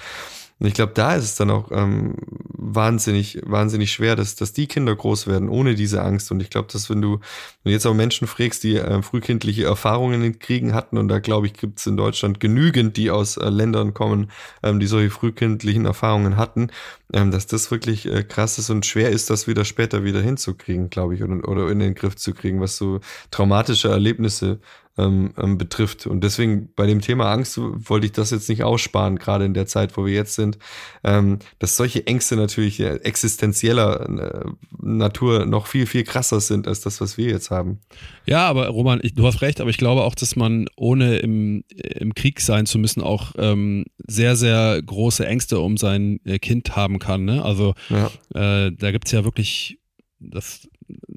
Und 0.58 0.66
ich 0.66 0.74
glaube, 0.74 0.92
da 0.94 1.14
ist 1.14 1.24
es 1.24 1.34
dann 1.36 1.50
auch 1.50 1.70
ähm, 1.72 2.14
wahnsinnig, 2.62 3.40
wahnsinnig 3.46 3.90
schwer, 3.90 4.16
dass, 4.16 4.36
dass 4.36 4.52
die 4.52 4.66
Kinder 4.66 4.94
groß 4.94 5.26
werden 5.26 5.48
ohne 5.48 5.74
diese 5.74 6.02
Angst. 6.02 6.30
Und 6.30 6.40
ich 6.40 6.50
glaube, 6.50 6.68
dass 6.70 6.90
wenn 6.90 7.00
du, 7.00 7.20
wenn 7.64 7.72
jetzt 7.72 7.86
auch 7.86 7.94
Menschen 7.94 8.26
fragst, 8.26 8.62
die 8.62 8.76
äh, 8.76 9.02
frühkindliche 9.02 9.64
Erfahrungen 9.64 10.22
in 10.22 10.38
Kriegen 10.38 10.74
hatten, 10.74 10.98
und 10.98 11.08
da 11.08 11.20
glaube 11.20 11.46
ich, 11.46 11.54
gibt 11.54 11.78
es 11.78 11.86
in 11.86 11.96
Deutschland 11.96 12.38
genügend, 12.38 12.98
die 12.98 13.10
aus 13.10 13.38
äh, 13.38 13.48
Ländern 13.48 13.94
kommen, 13.94 14.30
ähm, 14.62 14.78
die 14.78 14.86
solche 14.86 15.10
frühkindlichen 15.10 15.86
Erfahrungen 15.86 16.36
hatten, 16.36 16.68
ähm, 17.14 17.30
dass 17.30 17.46
das 17.46 17.70
wirklich 17.70 18.06
äh, 18.06 18.22
krass 18.24 18.58
ist 18.58 18.68
und 18.68 18.84
schwer 18.84 19.08
ist, 19.08 19.30
das 19.30 19.46
wieder 19.46 19.64
später 19.64 20.04
wieder 20.04 20.20
hinzukriegen, 20.20 20.90
glaube 20.90 21.14
ich, 21.14 21.22
oder, 21.22 21.48
oder 21.48 21.70
in 21.70 21.78
den 21.78 21.94
Griff 21.94 22.16
zu 22.16 22.34
kriegen, 22.34 22.60
was 22.60 22.76
so 22.76 23.00
traumatische 23.30 23.88
Erlebnisse 23.88 24.60
ähm, 25.00 25.32
ähm, 25.38 25.58
betrifft. 25.58 26.06
Und 26.06 26.22
deswegen 26.22 26.70
bei 26.74 26.86
dem 26.86 27.00
Thema 27.00 27.32
Angst 27.32 27.58
wollte 27.58 28.06
ich 28.06 28.12
das 28.12 28.30
jetzt 28.30 28.48
nicht 28.48 28.62
aussparen, 28.62 29.16
gerade 29.16 29.44
in 29.44 29.54
der 29.54 29.66
Zeit, 29.66 29.96
wo 29.96 30.04
wir 30.04 30.12
jetzt 30.12 30.34
sind, 30.34 30.58
ähm, 31.04 31.38
dass 31.58 31.76
solche 31.76 32.06
Ängste 32.06 32.36
natürlich 32.36 32.80
existenzieller 32.80 34.08
äh, 34.08 34.50
Natur 34.80 35.46
noch 35.46 35.66
viel, 35.66 35.86
viel 35.86 36.04
krasser 36.04 36.40
sind 36.40 36.68
als 36.68 36.80
das, 36.80 37.00
was 37.00 37.16
wir 37.16 37.28
jetzt 37.28 37.50
haben. 37.50 37.80
Ja, 38.26 38.46
aber 38.46 38.68
Roman, 38.68 39.00
ich, 39.02 39.14
du 39.14 39.26
hast 39.26 39.42
recht, 39.42 39.60
aber 39.60 39.70
ich 39.70 39.78
glaube 39.78 40.02
auch, 40.02 40.14
dass 40.14 40.36
man 40.36 40.66
ohne 40.76 41.18
im, 41.18 41.64
im 41.68 42.14
Krieg 42.14 42.40
sein 42.40 42.66
zu 42.66 42.78
müssen 42.78 43.02
auch 43.02 43.32
ähm, 43.38 43.84
sehr, 44.06 44.36
sehr 44.36 44.80
große 44.82 45.26
Ängste 45.26 45.60
um 45.60 45.76
sein 45.76 46.20
äh, 46.24 46.38
Kind 46.38 46.76
haben 46.76 46.98
kann. 46.98 47.24
Ne? 47.24 47.44
Also 47.44 47.74
ja. 47.88 48.06
äh, 48.34 48.72
da 48.72 48.92
gibt 48.92 49.06
es 49.06 49.12
ja 49.12 49.24
wirklich 49.24 49.78
das, 50.20 50.68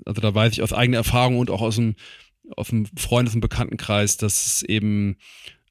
also 0.05 0.21
da 0.21 0.34
weiß 0.34 0.53
ich 0.53 0.62
aus 0.62 0.73
eigener 0.73 0.97
Erfahrung 0.97 1.38
und 1.38 1.51
auch 1.51 1.62
aus 1.62 1.75
dem 1.75 1.95
auf 2.56 2.69
dem 2.69 2.86
Freundes- 2.97 3.36
und 3.36 3.41
Bekanntenkreis, 3.41 4.17
dass 4.17 4.45
es 4.45 4.63
eben 4.63 5.17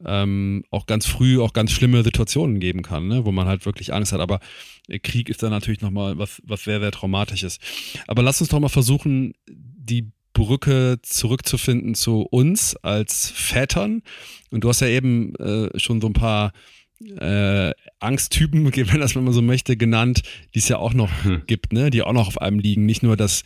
ähm, 0.04 0.64
auch 0.70 0.86
ganz 0.86 1.06
früh 1.06 1.40
auch 1.40 1.52
ganz 1.52 1.72
schlimme 1.72 2.02
Situationen 2.02 2.60
geben 2.60 2.82
kann, 2.82 3.08
ne? 3.08 3.24
wo 3.24 3.32
man 3.32 3.46
halt 3.46 3.66
wirklich 3.66 3.92
Angst 3.92 4.12
hat. 4.12 4.20
Aber 4.20 4.40
Krieg 5.02 5.28
ist 5.28 5.42
dann 5.42 5.50
natürlich 5.50 5.80
nochmal 5.80 6.18
was, 6.18 6.42
was 6.44 6.64
sehr, 6.64 6.80
sehr 6.80 6.90
Traumatisches. 6.90 7.58
Aber 8.06 8.22
lass 8.22 8.40
uns 8.40 8.50
doch 8.50 8.60
mal 8.60 8.68
versuchen, 8.68 9.34
die 9.48 10.10
Brücke 10.32 10.98
zurückzufinden 11.02 11.94
zu 11.94 12.22
uns 12.22 12.76
als 12.76 13.30
Vätern. 13.30 14.02
Und 14.50 14.64
du 14.64 14.68
hast 14.68 14.80
ja 14.80 14.88
eben 14.88 15.34
äh, 15.36 15.78
schon 15.78 16.00
so 16.00 16.08
ein 16.08 16.14
paar 16.14 16.52
äh, 17.18 17.72
Angsttypen, 18.00 18.64
wenn 18.74 19.00
das 19.00 19.14
man 19.14 19.32
so 19.32 19.42
möchte, 19.42 19.76
genannt, 19.76 20.22
die 20.54 20.58
es 20.58 20.68
ja 20.68 20.78
auch 20.78 20.94
noch 20.94 21.10
hm. 21.24 21.42
gibt, 21.46 21.72
ne? 21.72 21.90
die 21.90 22.02
auch 22.02 22.12
noch 22.12 22.28
auf 22.28 22.40
einem 22.40 22.58
liegen. 22.58 22.86
Nicht 22.86 23.02
nur 23.02 23.16
das 23.16 23.42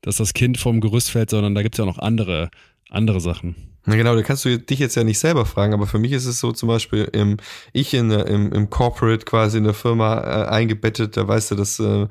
dass 0.00 0.16
das 0.16 0.34
Kind 0.34 0.58
vom 0.58 0.80
Gerüst 0.80 1.10
fällt, 1.10 1.30
sondern 1.30 1.54
da 1.54 1.62
gibt 1.62 1.74
es 1.74 1.78
ja 1.78 1.84
noch 1.84 1.98
andere, 1.98 2.50
andere 2.90 3.20
Sachen. 3.20 3.77
Na 3.88 3.96
genau, 3.96 4.14
da 4.14 4.22
kannst 4.22 4.44
du 4.44 4.58
dich 4.58 4.78
jetzt 4.80 4.96
ja 4.96 5.02
nicht 5.02 5.18
selber 5.18 5.46
fragen, 5.46 5.72
aber 5.72 5.86
für 5.86 5.98
mich 5.98 6.12
ist 6.12 6.26
es 6.26 6.40
so 6.40 6.52
zum 6.52 6.68
Beispiel, 6.68 7.08
im, 7.14 7.38
ich 7.72 7.94
in, 7.94 8.10
im, 8.10 8.52
im 8.52 8.68
Corporate 8.68 9.24
quasi 9.24 9.56
in 9.56 9.64
der 9.64 9.72
Firma 9.72 10.18
äh, 10.18 10.48
eingebettet, 10.48 11.16
da 11.16 11.26
weißt 11.26 11.52
du, 11.52 11.54
dass, 11.54 11.80
äh, 11.80 12.06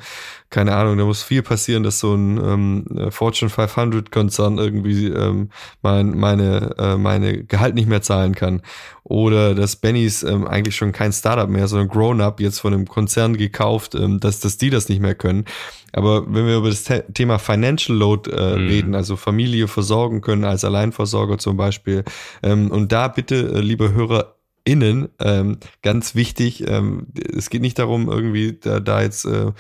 keine 0.49 0.75
Ahnung, 0.75 0.97
da 0.97 1.05
muss 1.05 1.21
viel 1.21 1.43
passieren, 1.43 1.83
dass 1.83 1.99
so 1.99 2.15
ein 2.15 2.37
ähm, 2.37 3.11
Fortune 3.11 3.51
500 3.51 4.11
Konzern 4.11 4.57
irgendwie 4.57 5.05
ähm, 5.05 5.51
mein, 5.83 6.17
meine, 6.17 6.75
äh, 6.79 6.97
meine 6.97 7.43
Gehalt 7.43 7.75
nicht 7.75 7.87
mehr 7.87 8.01
zahlen 8.01 8.33
kann. 8.33 8.63
Oder 9.03 9.55
dass 9.55 9.75
Bennys 9.75 10.23
ähm, 10.23 10.47
eigentlich 10.47 10.75
schon 10.75 10.91
kein 10.91 11.13
Startup 11.13 11.47
mehr, 11.47 11.67
sondern 11.67 11.87
Grown-Up 11.87 12.41
jetzt 12.41 12.59
von 12.59 12.73
einem 12.73 12.87
Konzern 12.87 13.37
gekauft, 13.37 13.93
ähm, 13.93 14.19
dass, 14.19 14.39
dass 14.39 14.57
die 14.57 14.69
das 14.69 14.89
nicht 14.89 14.99
mehr 14.99 15.15
können. 15.15 15.45
Aber 15.93 16.25
wenn 16.27 16.45
wir 16.45 16.57
über 16.57 16.69
das 16.69 16.83
Thema 17.13 17.39
Financial 17.39 17.97
Load 17.97 18.29
äh, 18.29 18.57
mhm. 18.57 18.67
reden, 18.67 18.95
also 18.95 19.15
Familie 19.15 19.67
versorgen 19.67 20.21
können 20.21 20.43
als 20.43 20.65
Alleinversorger 20.65 21.37
zum 21.37 21.55
Beispiel, 21.55 21.66
ähm, 22.43 22.71
und 22.71 22.91
da 22.91 23.07
bitte, 23.07 23.35
äh, 23.35 23.59
liebe 23.59 23.93
Hörer, 23.93 24.35
innen 24.63 25.09
ähm, 25.19 25.59
ganz 25.81 26.13
wichtig. 26.13 26.67
Ähm, 26.67 27.07
es 27.35 27.49
geht 27.49 27.61
nicht 27.61 27.79
darum, 27.79 28.09
irgendwie 28.09 28.57
da, 28.59 28.79
da 28.81 29.01
jetzt 29.01 29.25
äh, 29.25 29.53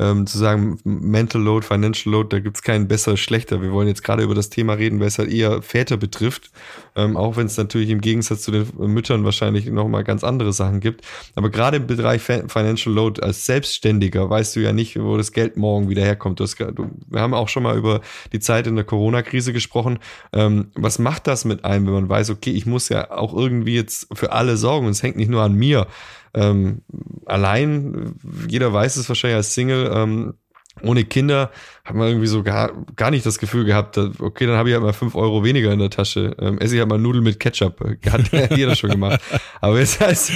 ähm, 0.00 0.26
zu 0.26 0.38
sagen, 0.38 0.78
Mental 0.84 1.40
Load, 1.40 1.66
Financial 1.66 2.10
Load, 2.12 2.34
da 2.34 2.40
gibt's 2.40 2.62
keinen 2.62 2.88
besser, 2.88 3.18
schlechter. 3.18 3.60
Wir 3.60 3.70
wollen 3.70 3.86
jetzt 3.86 4.02
gerade 4.02 4.22
über 4.22 4.34
das 4.34 4.48
Thema 4.48 4.72
reden, 4.72 4.98
weil 4.98 5.08
es 5.08 5.18
halt 5.18 5.30
eher 5.30 5.60
Väter 5.60 5.98
betrifft, 5.98 6.50
ähm, 6.96 7.18
auch 7.18 7.36
wenn 7.36 7.46
es 7.46 7.58
natürlich 7.58 7.90
im 7.90 8.00
Gegensatz 8.00 8.42
zu 8.42 8.50
den 8.50 8.66
Müttern 8.78 9.24
wahrscheinlich 9.24 9.66
nochmal 9.66 10.02
ganz 10.02 10.24
andere 10.24 10.54
Sachen 10.54 10.80
gibt. 10.80 11.04
Aber 11.34 11.50
gerade 11.50 11.76
im 11.76 11.86
Bereich 11.86 12.22
Financial 12.22 12.94
Load 12.94 13.22
als 13.22 13.44
Selbstständiger 13.44 14.30
weißt 14.30 14.56
du 14.56 14.60
ja 14.60 14.72
nicht, 14.72 14.98
wo 14.98 15.18
das 15.18 15.32
Geld 15.32 15.58
morgen 15.58 15.90
wieder 15.90 16.02
herkommt. 16.02 16.40
Das, 16.40 16.54
du, 16.54 16.90
wir 17.08 17.20
haben 17.20 17.34
auch 17.34 17.48
schon 17.48 17.62
mal 17.62 17.76
über 17.76 18.00
die 18.32 18.40
Zeit 18.40 18.66
in 18.66 18.76
der 18.76 18.84
Corona-Krise 18.84 19.52
gesprochen. 19.52 19.98
Ähm, 20.32 20.68
was 20.74 20.98
macht 20.98 21.26
das 21.26 21.44
mit 21.44 21.66
einem, 21.66 21.86
wenn 21.86 21.94
man 21.94 22.08
weiß, 22.08 22.30
okay, 22.30 22.52
ich 22.52 22.64
muss 22.64 22.88
ja 22.88 23.10
auch 23.10 23.34
irgendwie 23.34 23.74
jetzt 23.74 24.06
für 24.14 24.32
alle 24.32 24.56
sorgen 24.56 24.86
und 24.86 24.92
es 24.92 25.02
hängt 25.02 25.16
nicht 25.16 25.30
nur 25.30 25.42
an 25.42 25.54
mir. 25.54 25.86
Ähm, 26.34 26.82
allein, 27.26 28.14
jeder 28.48 28.72
weiß 28.72 28.96
es 28.96 29.08
wahrscheinlich 29.08 29.36
als 29.36 29.54
Single, 29.54 29.90
ähm, 29.94 30.34
ohne 30.82 31.04
Kinder 31.04 31.50
hat 31.84 31.96
man 31.96 32.08
irgendwie 32.08 32.26
so 32.26 32.42
gar, 32.42 32.72
gar 32.96 33.10
nicht 33.10 33.26
das 33.26 33.38
Gefühl 33.38 33.64
gehabt, 33.64 33.96
dass, 33.96 34.18
okay, 34.20 34.46
dann 34.46 34.56
habe 34.56 34.68
ich 34.68 34.74
halt 34.74 34.84
mal 34.84 34.92
fünf 34.92 35.14
Euro 35.14 35.44
weniger 35.44 35.72
in 35.72 35.78
der 35.78 35.90
Tasche. 35.90 36.34
Ähm, 36.40 36.58
esse 36.58 36.74
ich 36.74 36.80
halt 36.80 36.88
mal 36.88 36.98
Nudeln 36.98 37.24
mit 37.24 37.40
Ketchup. 37.40 37.80
Hat 38.06 38.32
jeder 38.56 38.74
schon 38.76 38.90
gemacht. 38.90 39.20
Aber 39.60 39.78
jetzt 39.78 40.00
als, 40.00 40.32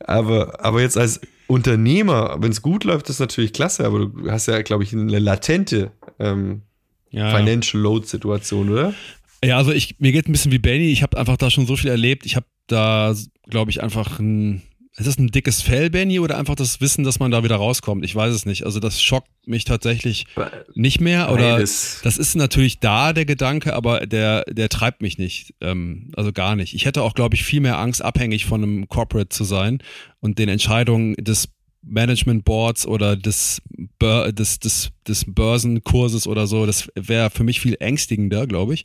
aber, 0.00 0.64
aber 0.64 0.80
jetzt 0.80 0.96
als 0.96 1.20
Unternehmer, 1.46 2.36
wenn 2.40 2.50
es 2.50 2.62
gut 2.62 2.84
läuft, 2.84 3.08
ist 3.10 3.20
natürlich 3.20 3.52
klasse, 3.52 3.84
aber 3.84 4.06
du 4.06 4.30
hast 4.30 4.46
ja, 4.46 4.62
glaube 4.62 4.84
ich, 4.84 4.92
eine 4.92 5.18
latente 5.18 5.92
ähm, 6.18 6.62
ja. 7.10 7.36
Financial 7.36 7.80
Load 7.82 8.06
Situation, 8.06 8.70
oder? 8.70 8.94
Ja, 9.44 9.58
also 9.58 9.72
ich, 9.72 9.96
mir 9.98 10.12
geht 10.12 10.28
ein 10.28 10.32
bisschen 10.32 10.52
wie 10.52 10.58
Benny. 10.58 10.90
Ich 10.90 11.02
habe 11.02 11.18
einfach 11.18 11.36
da 11.36 11.50
schon 11.50 11.66
so 11.66 11.76
viel 11.76 11.90
erlebt. 11.90 12.26
Ich 12.26 12.36
habe 12.36 12.46
da, 12.66 13.14
glaube 13.48 13.70
ich, 13.70 13.82
einfach 13.82 14.18
ein 14.18 14.62
ist 14.98 15.06
das 15.06 15.18
ein 15.18 15.28
dickes 15.28 15.60
Fell, 15.60 15.90
Benny, 15.90 16.20
oder 16.20 16.38
einfach 16.38 16.54
das 16.54 16.80
Wissen, 16.80 17.04
dass 17.04 17.18
man 17.18 17.30
da 17.30 17.44
wieder 17.44 17.56
rauskommt? 17.56 18.02
Ich 18.04 18.14
weiß 18.14 18.32
es 18.32 18.46
nicht. 18.46 18.64
Also 18.64 18.80
das 18.80 19.02
schockt 19.02 19.28
mich 19.46 19.64
tatsächlich 19.64 20.26
nicht 20.74 21.02
mehr. 21.02 21.30
Oder 21.30 21.58
das 21.58 22.02
ist 22.04 22.34
natürlich 22.34 22.80
da, 22.80 23.12
der 23.12 23.26
Gedanke, 23.26 23.74
aber 23.74 24.06
der, 24.06 24.44
der 24.44 24.70
treibt 24.70 25.02
mich 25.02 25.18
nicht. 25.18 25.54
Ähm, 25.60 26.12
also 26.16 26.32
gar 26.32 26.56
nicht. 26.56 26.74
Ich 26.74 26.86
hätte 26.86 27.02
auch, 27.02 27.12
glaube 27.12 27.34
ich, 27.34 27.44
viel 27.44 27.60
mehr 27.60 27.78
Angst, 27.78 28.02
abhängig 28.02 28.46
von 28.46 28.62
einem 28.62 28.88
Corporate 28.88 29.28
zu 29.28 29.44
sein 29.44 29.82
und 30.20 30.38
den 30.38 30.48
Entscheidungen 30.48 31.14
des 31.16 31.50
Management 31.82 32.44
Boards 32.44 32.86
oder 32.86 33.16
des, 33.16 33.60
des, 34.00 34.60
des, 34.60 34.90
des 35.06 35.24
Börsenkurses 35.26 36.26
oder 36.26 36.46
so. 36.46 36.64
Das 36.64 36.88
wäre 36.94 37.28
für 37.28 37.44
mich 37.44 37.60
viel 37.60 37.76
ängstigender, 37.80 38.46
glaube 38.46 38.74
ich. 38.74 38.84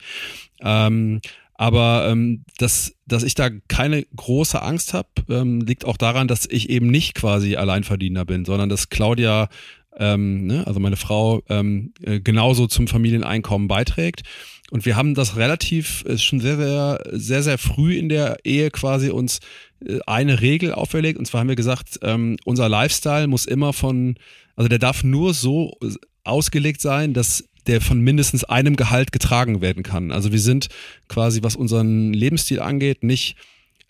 Ähm, 0.62 1.22
aber 1.54 2.08
ähm, 2.10 2.44
dass, 2.58 2.96
dass 3.06 3.24
ich 3.24 3.36
da 3.36 3.50
keine 3.68 4.04
große 4.16 4.62
Angst 4.62 4.94
habe, 4.94 5.10
ähm, 5.30 5.62
liegt 5.62 5.86
auch 5.86 5.98
daran, 5.98 6.28
dass 6.28 6.48
ich 6.50 6.70
eben 6.70 6.88
nicht 6.88 7.14
quasi 7.14 7.56
Alleinverdiener 7.56 8.26
bin, 8.26 8.46
sondern 8.46 8.70
dass 8.70 8.90
Claudia, 8.90 9.50
ähm, 9.98 10.48
ne, 10.48 10.66
also 10.66 10.80
meine 10.80 10.96
Frau, 10.96 11.42
ähm, 11.50 11.94
äh, 12.02 12.20
genauso 12.20 12.68
zum 12.68 12.88
Familieneinkommen 12.88 13.68
beiträgt. 13.68 14.24
Und 14.72 14.86
wir 14.86 14.96
haben 14.96 15.16
das 15.16 15.36
relativ 15.36 16.06
äh, 16.06 16.18
schon 16.18 16.40
sehr, 16.40 16.56
sehr, 16.56 17.00
sehr, 17.12 17.44
sehr 17.44 17.58
früh 17.58 17.96
in 17.96 18.08
der 18.08 18.38
Ehe 18.46 18.72
quasi 18.72 19.10
uns 19.10 19.40
äh, 19.86 20.00
eine 20.08 20.40
Regel 20.42 20.74
auferlegt. 20.74 21.20
Und 21.20 21.26
zwar 21.26 21.42
haben 21.42 21.50
wir 21.50 21.56
gesagt, 21.56 22.00
ähm, 22.04 22.38
unser 22.46 22.70
Lifestyle 22.70 23.28
muss 23.28 23.46
immer 23.46 23.74
von, 23.74 24.16
also 24.56 24.70
der 24.70 24.80
darf 24.80 25.04
nur 25.04 25.34
so 25.34 25.78
ausgelegt 26.24 26.82
sein, 26.82 27.14
dass 27.14 27.44
der 27.68 27.82
von 27.82 28.00
mindestens 28.02 28.44
einem 28.44 28.76
Gehalt 28.76 29.12
getragen 29.12 29.62
werden 29.62 29.84
kann. 29.84 30.12
Also 30.12 30.32
wir 30.32 30.40
sind 30.40 30.68
quasi, 31.08 31.44
was 31.44 31.56
unseren 31.56 32.14
Lebensstil 32.14 32.60
angeht, 32.60 33.04
nicht, 33.04 33.36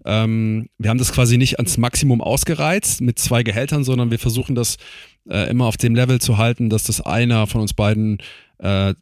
ähm, 0.06 0.70
wir 0.78 0.90
haben 0.90 0.98
das 0.98 1.12
quasi 1.12 1.38
nicht 1.38 1.58
ans 1.58 1.78
Maximum 1.78 2.22
ausgereizt 2.22 3.02
mit 3.02 3.20
zwei 3.20 3.44
Gehältern, 3.44 3.84
sondern 3.84 4.12
wir 4.12 4.20
versuchen 4.20 4.56
das 4.56 4.78
äh, 5.30 5.50
immer 5.50 5.66
auf 5.66 5.78
dem 5.78 5.96
Level 5.96 6.20
zu 6.20 6.38
halten, 6.38 6.70
dass 6.70 6.84
das 6.84 7.02
einer 7.02 7.48
von 7.48 7.62
uns 7.62 7.74
beiden 7.74 8.18
äh, 8.60 8.94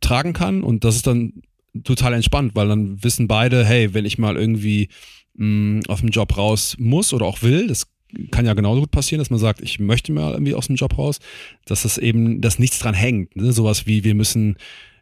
tragen 0.00 0.32
kann. 0.32 0.62
Und 0.62 0.84
das 0.84 0.96
ist 0.96 1.06
dann 1.06 1.42
total 1.84 2.14
entspannt, 2.14 2.54
weil 2.54 2.68
dann 2.68 3.02
wissen 3.02 3.28
beide, 3.28 3.64
hey, 3.64 3.94
wenn 3.94 4.04
ich 4.04 4.18
mal 4.18 4.36
irgendwie 4.36 4.88
mh, 5.34 5.82
aus 5.88 6.00
dem 6.00 6.08
Job 6.10 6.36
raus 6.36 6.76
muss 6.78 7.12
oder 7.12 7.26
auch 7.26 7.42
will, 7.42 7.68
das 7.68 7.86
kann 8.30 8.46
ja 8.46 8.54
genauso 8.54 8.80
gut 8.80 8.90
passieren, 8.90 9.18
dass 9.18 9.30
man 9.30 9.38
sagt, 9.38 9.60
ich 9.60 9.78
möchte 9.78 10.12
mal 10.12 10.32
irgendwie 10.32 10.54
aus 10.54 10.66
dem 10.66 10.76
Job 10.76 10.96
raus, 10.98 11.18
dass 11.66 11.82
das 11.82 11.98
eben, 11.98 12.40
dass 12.40 12.58
nichts 12.58 12.78
dran 12.78 12.94
hängt. 12.94 13.36
Ne? 13.36 13.52
Sowas 13.52 13.86
wie, 13.86 14.04
wir 14.04 14.14
müssen, 14.14 14.56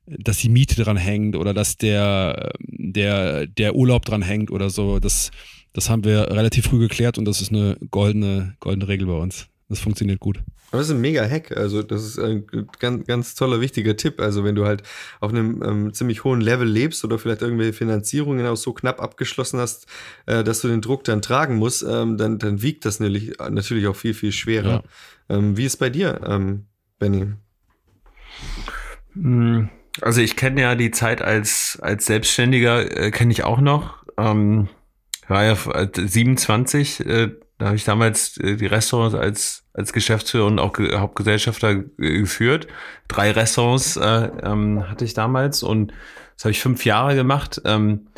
dass 0.06 0.38
die 0.38 0.48
Miete 0.48 0.82
dran 0.82 0.96
hängt 0.96 1.36
oder 1.36 1.54
dass 1.54 1.76
der, 1.76 2.52
der, 2.60 3.46
der 3.46 3.74
Urlaub 3.74 4.04
dran 4.04 4.22
hängt 4.22 4.50
oder 4.50 4.70
so. 4.70 4.98
Das, 4.98 5.30
das 5.72 5.90
haben 5.90 6.04
wir 6.04 6.30
relativ 6.30 6.66
früh 6.66 6.78
geklärt 6.78 7.18
und 7.18 7.24
das 7.24 7.40
ist 7.40 7.52
eine 7.52 7.76
goldene, 7.90 8.56
goldene 8.60 8.88
Regel 8.88 9.06
bei 9.06 9.14
uns. 9.14 9.48
Das 9.68 9.80
funktioniert 9.80 10.20
gut. 10.20 10.38
Aber 10.70 10.78
das 10.78 10.88
ist 10.88 10.94
ein 10.94 11.00
mega 11.00 11.28
Hack. 11.28 11.56
Also, 11.56 11.82
das 11.82 12.04
ist 12.04 12.18
ein 12.18 12.46
ganz, 12.78 13.06
ganz 13.06 13.34
toller, 13.34 13.60
wichtiger 13.60 13.96
Tipp. 13.96 14.20
Also, 14.20 14.44
wenn 14.44 14.54
du 14.54 14.64
halt 14.64 14.84
auf 15.20 15.30
einem 15.30 15.62
ähm, 15.62 15.92
ziemlich 15.92 16.22
hohen 16.22 16.40
Level 16.40 16.68
lebst 16.68 17.04
oder 17.04 17.18
vielleicht 17.18 17.42
irgendwelche 17.42 17.72
Finanzierungen 17.72 18.46
auch 18.46 18.56
so 18.56 18.72
knapp 18.72 19.02
abgeschlossen 19.02 19.58
hast, 19.58 19.86
äh, 20.26 20.44
dass 20.44 20.60
du 20.60 20.68
den 20.68 20.82
Druck 20.82 21.02
dann 21.04 21.20
tragen 21.20 21.56
musst, 21.56 21.84
ähm, 21.88 22.16
dann, 22.16 22.38
dann 22.38 22.62
wiegt 22.62 22.84
das 22.84 23.00
natürlich, 23.00 23.38
natürlich 23.38 23.88
auch 23.88 23.96
viel, 23.96 24.14
viel 24.14 24.32
schwerer. 24.32 24.84
Ja. 25.28 25.36
Ähm, 25.36 25.56
wie 25.56 25.64
ist 25.64 25.78
bei 25.78 25.90
dir, 25.90 26.20
ähm, 26.24 26.66
Benny? 27.00 27.32
Hm, 29.14 29.68
also, 30.00 30.20
ich 30.20 30.36
kenne 30.36 30.60
ja 30.60 30.74
die 30.76 30.92
Zeit 30.92 31.22
als, 31.22 31.78
als 31.82 32.06
Selbstständiger, 32.06 32.96
äh, 32.96 33.10
kenne 33.10 33.32
ich 33.32 33.42
auch 33.42 33.60
noch. 33.60 34.04
Ähm, 34.16 34.68
war 35.26 35.44
ja 35.44 35.56
27, 35.92 37.04
äh, 37.04 37.30
da 37.58 37.66
habe 37.66 37.76
ich 37.76 37.84
damals 37.84 38.36
äh, 38.38 38.56
die 38.56 38.66
Restaurants 38.66 39.14
als, 39.14 39.64
als 39.72 39.92
Geschäftsführer 39.92 40.46
und 40.46 40.58
auch 40.58 40.72
Ge 40.72 40.96
Hauptgesellschafter 40.96 41.84
äh, 41.98 42.20
geführt. 42.20 42.66
Drei 43.08 43.30
Restaurants 43.30 43.96
äh, 43.96 44.30
ähm, 44.42 44.88
hatte 44.88 45.04
ich 45.04 45.14
damals 45.14 45.62
und 45.62 45.92
das 46.36 46.44
habe 46.44 46.52
ich 46.52 46.60
fünf 46.60 46.84
Jahre 46.84 47.14
gemacht. 47.14 47.60
Ähm, 47.64 48.08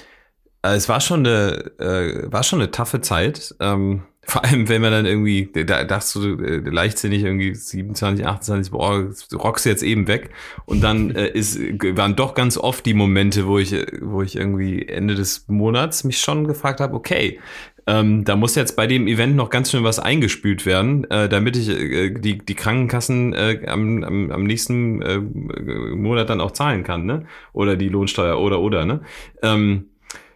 äh, 0.62 0.74
es 0.74 0.88
war 0.88 1.00
schon 1.00 1.26
eine, 1.26 1.72
äh, 1.78 2.32
war 2.32 2.42
schon 2.42 2.60
eine 2.60 2.70
taffe 2.70 3.00
Zeit. 3.00 3.54
Ähm, 3.60 4.02
vor 4.28 4.44
allem, 4.44 4.68
wenn 4.68 4.82
man 4.82 4.92
dann 4.92 5.06
irgendwie, 5.06 5.50
da 5.54 5.84
dachtest 5.84 6.16
du 6.16 6.36
äh, 6.36 6.58
leichtsinnig 6.58 7.22
irgendwie 7.22 7.54
27, 7.54 8.26
28, 8.26 8.72
boah, 8.72 9.08
rockst 9.32 9.64
jetzt 9.64 9.82
eben 9.82 10.06
weg. 10.06 10.30
Und 10.66 10.82
dann 10.82 11.12
äh, 11.12 11.28
ist, 11.28 11.58
waren 11.96 12.14
doch 12.14 12.34
ganz 12.34 12.58
oft 12.58 12.84
die 12.84 12.92
Momente, 12.92 13.46
wo 13.46 13.58
ich, 13.58 13.74
wo 14.02 14.20
ich 14.20 14.36
irgendwie 14.36 14.86
Ende 14.86 15.14
des 15.14 15.48
Monats 15.48 16.04
mich 16.04 16.20
schon 16.20 16.46
gefragt 16.46 16.80
habe, 16.80 16.94
okay, 16.94 17.40
ähm, 17.88 18.24
da 18.24 18.36
muss 18.36 18.54
jetzt 18.54 18.76
bei 18.76 18.86
dem 18.86 19.06
Event 19.08 19.34
noch 19.34 19.48
ganz 19.48 19.70
schön 19.70 19.82
was 19.82 19.98
eingespült 19.98 20.66
werden, 20.66 21.10
äh, 21.10 21.26
damit 21.26 21.56
ich 21.56 21.70
äh, 21.70 22.10
die, 22.10 22.36
die 22.36 22.54
Krankenkassen 22.54 23.32
äh, 23.32 23.62
am, 23.66 24.04
am, 24.04 24.30
am 24.30 24.44
nächsten 24.44 25.00
äh, 25.00 25.18
Monat 25.18 26.28
dann 26.28 26.42
auch 26.42 26.50
zahlen 26.50 26.84
kann, 26.84 27.06
ne? 27.06 27.24
Oder 27.54 27.76
die 27.76 27.88
Lohnsteuer 27.88 28.38
oder 28.38 28.60
oder, 28.60 28.84
ne? 28.84 29.00
Ähm, 29.42 29.86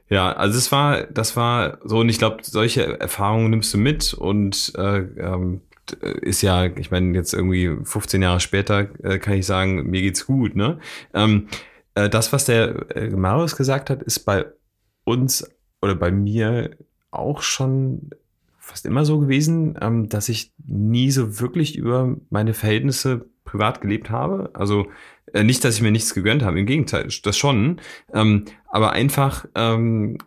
ja, 0.09 0.33
also 0.33 0.57
es 0.57 0.73
war, 0.73 1.03
das 1.05 1.37
war 1.37 1.77
so, 1.85 1.99
und 1.99 2.09
ich 2.09 2.17
glaube, 2.17 2.39
solche 2.41 2.99
Erfahrungen 2.99 3.51
nimmst 3.51 3.75
du 3.75 3.79
mit 3.79 4.15
und 4.15 4.73
äh, 4.79 5.01
ähm, 5.01 5.61
ist 6.23 6.41
ja, 6.41 6.65
ich 6.65 6.91
meine, 6.91 7.15
jetzt 7.15 7.35
irgendwie 7.35 7.71
15 7.85 8.23
Jahre 8.23 8.41
später 8.41 8.89
äh, 9.05 9.19
kann 9.19 9.35
ich 9.35 9.45
sagen, 9.45 9.91
mir 9.91 10.01
geht's 10.01 10.27
gut, 10.27 10.57
ne? 10.57 10.79
Ähm, 11.13 11.49
äh, 11.95 12.09
das, 12.09 12.33
was 12.33 12.47
der 12.47 12.97
äh, 12.97 13.11
Marius 13.11 13.57
gesagt 13.57 13.91
hat, 13.91 14.03
ist 14.03 14.21
bei 14.21 14.47
uns 15.05 15.47
oder 15.83 15.95
bei 15.95 16.11
mir 16.11 16.71
auch 17.13 17.43
schon 17.43 18.11
fast 18.59 18.87
immer 18.87 19.05
so 19.05 19.19
gewesen, 19.21 19.79
ähm, 19.81 20.09
dass 20.09 20.29
ich 20.29 20.53
nie 20.67 21.11
so 21.11 21.41
wirklich 21.41 21.77
über 21.77 22.17
meine 22.31 22.55
Verhältnisse 22.55 23.27
privat 23.45 23.81
gelebt 23.81 24.11
habe. 24.11 24.51
Also 24.55 24.87
äh, 25.33 25.45
nicht, 25.45 25.65
dass 25.65 25.77
ich 25.77 25.83
mir 25.83 25.91
nichts 25.91 26.15
gegönnt 26.15 26.43
habe, 26.43 26.61
im 26.61 26.67
Gegenteil, 26.67 27.09
das 27.23 27.37
schon. 27.37 27.81
Ähm, 28.13 28.47
aber 28.69 28.93
einfach 28.93 29.47
ähm, 29.55 30.19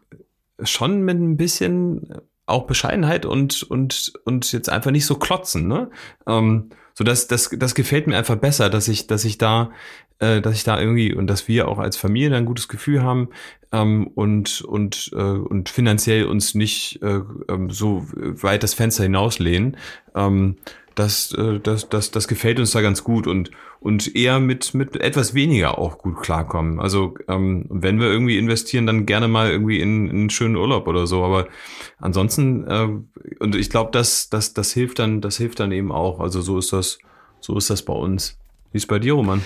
schon 0.63 1.01
mit 1.01 1.19
ein 1.19 1.37
bisschen 1.37 2.21
auch 2.45 2.67
Bescheidenheit 2.67 3.25
und, 3.25 3.63
und, 3.63 4.13
und 4.25 4.51
jetzt 4.51 4.69
einfach 4.69 4.91
nicht 4.91 5.05
so 5.05 5.15
klotzen, 5.15 5.67
ne? 5.67 5.89
Ähm, 6.27 6.69
so 6.93 7.03
das, 7.03 7.27
das, 7.27 7.49
das 7.51 7.75
gefällt 7.75 8.07
mir 8.07 8.17
einfach 8.17 8.37
besser, 8.37 8.69
dass 8.69 8.87
ich, 8.87 9.07
dass 9.07 9.25
ich 9.25 9.37
da, 9.37 9.71
äh, 10.19 10.41
dass 10.41 10.55
ich 10.55 10.63
da 10.63 10.79
irgendwie 10.79 11.13
und 11.13 11.27
dass 11.27 11.47
wir 11.47 11.67
auch 11.67 11.79
als 11.79 11.97
Familie 11.97 12.37
ein 12.37 12.45
gutes 12.45 12.67
Gefühl 12.67 13.03
haben 13.03 13.29
ähm, 13.71 14.07
und 14.07 14.61
und 14.61 15.11
äh, 15.13 15.21
und 15.21 15.69
finanziell 15.69 16.25
uns 16.25 16.55
nicht 16.55 17.01
äh, 17.01 17.21
ähm, 17.49 17.69
so 17.69 18.07
weit 18.11 18.63
das 18.63 18.73
Fenster 18.73 19.03
hinauslehnen. 19.03 19.77
Ähm, 20.15 20.57
das, 20.95 21.33
äh, 21.33 21.59
das, 21.59 21.89
das, 21.89 22.11
das 22.11 22.27
gefällt 22.27 22.59
uns 22.59 22.71
da 22.71 22.81
ganz 22.81 23.03
gut 23.03 23.27
und, 23.27 23.51
und 23.81 24.15
eher 24.15 24.39
mit, 24.39 24.73
mit 24.73 24.95
etwas 24.95 25.33
weniger 25.33 25.77
auch 25.77 25.97
gut 25.97 26.21
klarkommen. 26.21 26.79
Also 26.79 27.15
ähm, 27.27 27.65
wenn 27.69 27.99
wir 27.99 28.07
irgendwie 28.07 28.37
investieren, 28.37 28.87
dann 28.87 29.05
gerne 29.05 29.27
mal 29.27 29.51
irgendwie 29.51 29.79
in, 29.79 30.09
in 30.09 30.15
einen 30.15 30.29
schönen 30.29 30.55
Urlaub 30.55 30.87
oder 30.87 31.05
so. 31.05 31.23
Aber 31.23 31.47
ansonsten, 31.99 32.65
äh, 32.67 32.87
und 33.39 33.55
ich 33.55 33.69
glaube, 33.69 33.91
das, 33.91 34.29
das, 34.29 34.53
das 34.53 34.71
hilft 34.71 34.99
dann, 34.99 35.21
das 35.21 35.37
hilft 35.37 35.59
dann 35.59 35.71
eben 35.71 35.91
auch. 35.91 36.19
Also 36.19 36.41
so 36.41 36.57
ist 36.57 36.71
das, 36.73 36.97
so 37.41 37.57
ist 37.57 37.69
das 37.69 37.83
bei 37.83 37.93
uns. 37.93 38.39
Wie 38.71 38.77
ist 38.77 38.87
bei 38.87 38.99
dir, 38.99 39.13
Roman? 39.13 39.41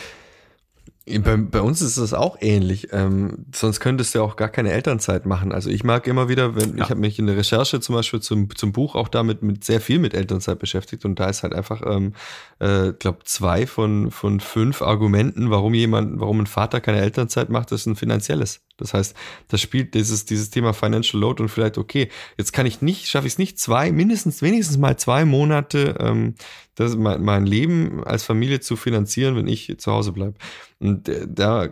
Bei, 1.23 1.37
bei, 1.37 1.61
uns 1.61 1.81
ist 1.81 1.97
es 1.97 2.13
auch 2.13 2.37
ähnlich. 2.39 2.89
Ähm, 2.91 3.45
sonst 3.53 3.79
könntest 3.79 4.13
du 4.13 4.19
ja 4.19 4.25
auch 4.25 4.35
gar 4.35 4.49
keine 4.49 4.71
Elternzeit 4.71 5.25
machen. 5.25 5.51
Also 5.51 5.69
ich 5.69 5.83
mag 5.83 6.05
immer 6.07 6.29
wieder, 6.29 6.55
wenn 6.55 6.77
ja. 6.77 6.83
ich 6.83 6.89
habe 6.89 6.99
mich 6.99 7.17
in 7.17 7.25
der 7.25 7.37
Recherche 7.37 7.79
zum 7.79 7.95
Beispiel 7.95 8.19
zum, 8.19 8.55
zum 8.55 8.71
Buch 8.71 8.95
auch 8.95 9.07
damit 9.07 9.41
mit 9.41 9.63
sehr 9.63 9.81
viel 9.81 9.99
mit 9.99 10.13
Elternzeit 10.13 10.59
beschäftigt 10.59 11.05
und 11.05 11.19
da 11.19 11.29
ist 11.29 11.43
halt 11.43 11.53
einfach, 11.53 11.81
ähm, 11.85 12.13
äh, 12.59 12.93
glaube 12.93 13.19
zwei 13.23 13.65
von 13.65 14.11
von 14.11 14.39
fünf 14.39 14.81
Argumenten, 14.81 15.49
warum 15.49 15.73
jemand, 15.73 16.19
warum 16.19 16.41
ein 16.41 16.47
Vater 16.47 16.81
keine 16.81 17.01
Elternzeit 17.01 17.49
macht, 17.49 17.71
ist 17.71 17.85
ein 17.85 17.95
finanzielles. 17.95 18.61
Das 18.79 18.93
heißt, 18.93 19.15
das 19.47 19.61
spielt 19.61 19.93
dieses, 19.93 20.25
dieses 20.25 20.49
Thema 20.49 20.73
Financial 20.73 21.19
Load 21.19 21.41
und 21.41 21.49
vielleicht, 21.49 21.77
okay, 21.77 22.09
jetzt 22.37 22.53
kann 22.53 22.65
ich 22.65 22.81
nicht, 22.81 23.07
schaffe 23.07 23.27
ich 23.27 23.33
es 23.33 23.39
nicht, 23.39 23.59
zwei, 23.59 23.91
mindestens, 23.91 24.41
wenigstens 24.41 24.77
mal 24.77 24.97
zwei 24.97 25.25
Monate 25.25 25.95
ähm, 25.99 26.35
das, 26.75 26.95
mein, 26.95 27.21
mein 27.23 27.45
Leben 27.45 28.03
als 28.03 28.23
Familie 28.23 28.59
zu 28.59 28.75
finanzieren, 28.75 29.35
wenn 29.35 29.47
ich 29.47 29.75
zu 29.77 29.91
Hause 29.91 30.13
bleibe. 30.13 30.35
Und 30.79 31.09
äh, 31.09 31.27
da 31.27 31.69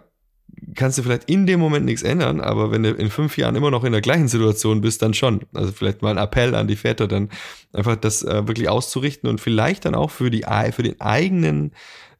kannst 0.75 0.97
du 0.97 1.03
vielleicht 1.03 1.29
in 1.29 1.45
dem 1.45 1.59
Moment 1.59 1.85
nichts 1.85 2.03
ändern, 2.03 2.41
aber 2.41 2.71
wenn 2.71 2.83
du 2.83 2.91
in 2.91 3.09
fünf 3.09 3.37
Jahren 3.37 3.55
immer 3.55 3.71
noch 3.71 3.83
in 3.83 3.91
der 3.91 4.01
gleichen 4.01 4.27
Situation 4.27 4.81
bist, 4.81 5.01
dann 5.01 5.13
schon. 5.13 5.41
Also 5.53 5.71
vielleicht 5.71 6.01
mal 6.01 6.11
ein 6.11 6.23
Appell 6.23 6.55
an 6.55 6.67
die 6.67 6.75
Väter, 6.75 7.07
dann 7.07 7.29
einfach 7.73 7.95
das 7.95 8.23
äh, 8.23 8.47
wirklich 8.47 8.69
auszurichten 8.69 9.29
und 9.29 9.39
vielleicht 9.39 9.85
dann 9.85 9.95
auch 9.95 10.11
für 10.11 10.29
die 10.29 10.45
für 10.71 10.83
den 10.83 10.99
eigenen 10.99 11.71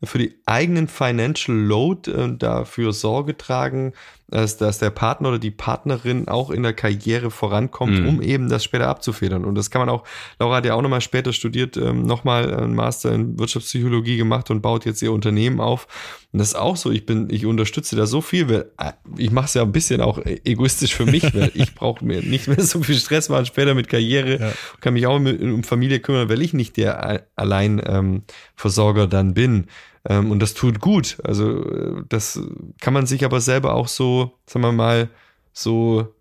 für 0.03 0.19
die 0.19 0.35
eigenen 0.45 0.87
Financial 0.87 1.57
Load 1.57 2.11
äh, 2.11 2.37
dafür 2.37 2.93
Sorge 2.93 3.37
tragen, 3.37 3.93
dass, 4.29 4.57
dass 4.57 4.79
der 4.79 4.89
Partner 4.89 5.29
oder 5.29 5.39
die 5.39 5.51
Partnerin 5.51 6.27
auch 6.27 6.49
in 6.49 6.63
der 6.63 6.73
Karriere 6.73 7.31
vorankommt, 7.31 7.99
mhm. 7.99 8.07
um 8.07 8.21
eben 8.21 8.49
das 8.49 8.63
später 8.63 8.89
abzufedern. 8.89 9.45
Und 9.45 9.55
das 9.55 9.71
kann 9.71 9.79
man 9.79 9.89
auch, 9.89 10.03
Laura 10.37 10.57
hat 10.57 10.65
ja 10.65 10.73
auch 10.73 10.81
nochmal 10.81 11.01
später 11.01 11.31
studiert, 11.31 11.77
ähm, 11.77 12.05
nochmal 12.05 12.53
einen 12.53 12.75
Master 12.75 13.13
in 13.13 13.39
Wirtschaftspsychologie 13.39 14.17
gemacht 14.17 14.51
und 14.51 14.61
baut 14.61 14.85
jetzt 14.85 15.01
ihr 15.01 15.13
Unternehmen 15.13 15.61
auf. 15.61 15.87
Und 16.33 16.39
das 16.39 16.49
ist 16.49 16.55
auch 16.55 16.75
so, 16.75 16.91
ich 16.91 17.05
bin, 17.05 17.29
ich 17.29 17.45
unterstütze 17.45 17.95
da 17.95 18.05
so 18.05 18.19
viel, 18.19 18.49
weil 18.49 18.71
äh, 18.77 18.91
ich 19.17 19.31
mache 19.31 19.45
es 19.45 19.53
ja 19.53 19.61
ein 19.61 19.71
bisschen 19.71 20.01
auch 20.01 20.19
egoistisch 20.25 20.93
für 20.93 21.05
mich, 21.05 21.33
weil 21.33 21.51
ich 21.53 21.73
brauche 21.75 22.03
mir 22.03 22.21
nicht 22.21 22.47
mehr 22.49 22.61
so 22.61 22.83
viel 22.83 22.97
Stress 22.97 23.29
machen 23.29 23.45
später 23.45 23.75
mit 23.75 23.87
Karriere, 23.87 24.39
ja. 24.39 24.51
kann 24.81 24.93
mich 24.93 25.07
auch 25.07 25.15
um 25.15 25.63
Familie 25.63 26.01
kümmern, 26.01 26.27
weil 26.27 26.41
ich 26.41 26.53
nicht 26.53 26.75
der 26.75 27.23
allein 27.37 27.81
ähm, 27.85 28.23
Versorger 28.55 29.07
dann 29.07 29.33
bin. 29.33 29.67
Ähm, 30.07 30.31
und 30.31 30.39
das 30.39 30.53
tut 30.53 30.79
gut. 30.79 31.17
Also 31.23 31.63
äh, 31.63 32.03
das 32.09 32.39
kann 32.79 32.93
man 32.93 33.05
sich 33.05 33.25
aber 33.25 33.41
selber 33.41 33.73
auch 33.73 33.87
so, 33.87 34.37
sagen 34.45 34.63
wir 34.63 34.71
mal, 34.71 35.09
so 35.53 36.13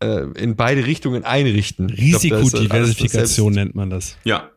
äh, 0.00 0.26
in 0.36 0.56
beide 0.56 0.86
Richtungen 0.86 1.24
einrichten. 1.24 1.90
Risikodiversifikation 1.90 3.54
nennt 3.54 3.74
man 3.74 3.90
das. 3.90 4.16
Ja. 4.24 4.50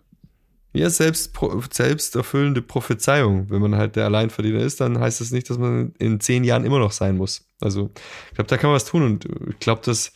Ja, 0.76 0.90
selbst, 0.90 1.34
selbst 1.72 2.16
erfüllende 2.16 2.64
Prophezeiung. 2.64 3.50
Wenn 3.52 3.62
man 3.62 3.76
halt 3.76 3.96
der 3.96 4.06
Alleinverdiener 4.06 4.60
ist, 4.60 4.82
dann 4.82 5.00
heißt 5.00 5.22
das 5.22 5.30
nicht, 5.30 5.48
dass 5.52 5.60
man 5.60 5.94
in 6.00 6.20
zehn 6.20 6.44
Jahren 6.44 6.66
immer 6.66 6.80
noch 6.80 6.92
sein 6.92 7.16
muss. 7.16 7.46
Also, 7.62 7.92
ich 8.30 8.36
glaube, 8.36 8.48
da 8.48 8.58
kann 8.58 8.72
man 8.72 8.76
was 8.76 8.86
tun 8.86 9.04
und 9.04 9.28
ich 9.52 9.60
glaube, 9.60 9.82
dass 9.86 10.12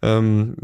ähm, 0.00 0.56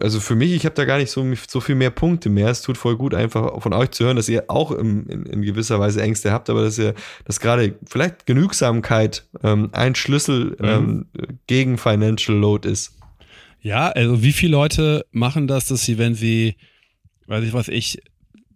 also 0.00 0.20
für 0.20 0.34
mich, 0.34 0.52
ich 0.52 0.64
habe 0.64 0.74
da 0.74 0.84
gar 0.84 0.98
nicht 0.98 1.10
so, 1.10 1.26
so 1.48 1.60
viel 1.60 1.74
mehr 1.74 1.90
Punkte 1.90 2.28
mehr. 2.28 2.48
Es 2.48 2.62
tut 2.62 2.76
voll 2.76 2.96
gut, 2.96 3.14
einfach 3.14 3.60
von 3.62 3.72
euch 3.72 3.90
zu 3.92 4.04
hören, 4.04 4.16
dass 4.16 4.28
ihr 4.28 4.44
auch 4.48 4.72
im, 4.72 5.06
in, 5.08 5.24
in, 5.24 5.42
gewisser 5.42 5.80
Weise 5.80 6.02
Ängste 6.02 6.32
habt, 6.32 6.50
aber 6.50 6.62
dass 6.62 6.78
ihr, 6.78 6.94
dass 7.24 7.40
gerade 7.40 7.74
vielleicht 7.86 8.26
Genügsamkeit 8.26 9.24
ähm, 9.42 9.70
ein 9.72 9.94
Schlüssel 9.94 10.56
mhm. 10.58 10.66
ähm, 10.66 11.06
gegen 11.46 11.78
Financial 11.78 12.36
Load 12.36 12.68
ist. 12.68 12.96
Ja, 13.62 13.88
also 13.88 14.22
wie 14.22 14.32
viele 14.32 14.52
Leute 14.52 15.06
machen 15.12 15.46
das, 15.46 15.66
dass 15.66 15.84
sie, 15.84 15.98
wenn 15.98 16.14
sie, 16.14 16.56
weiß 17.26 17.44
ich 17.44 17.52
was 17.52 17.68
ich, 17.68 18.02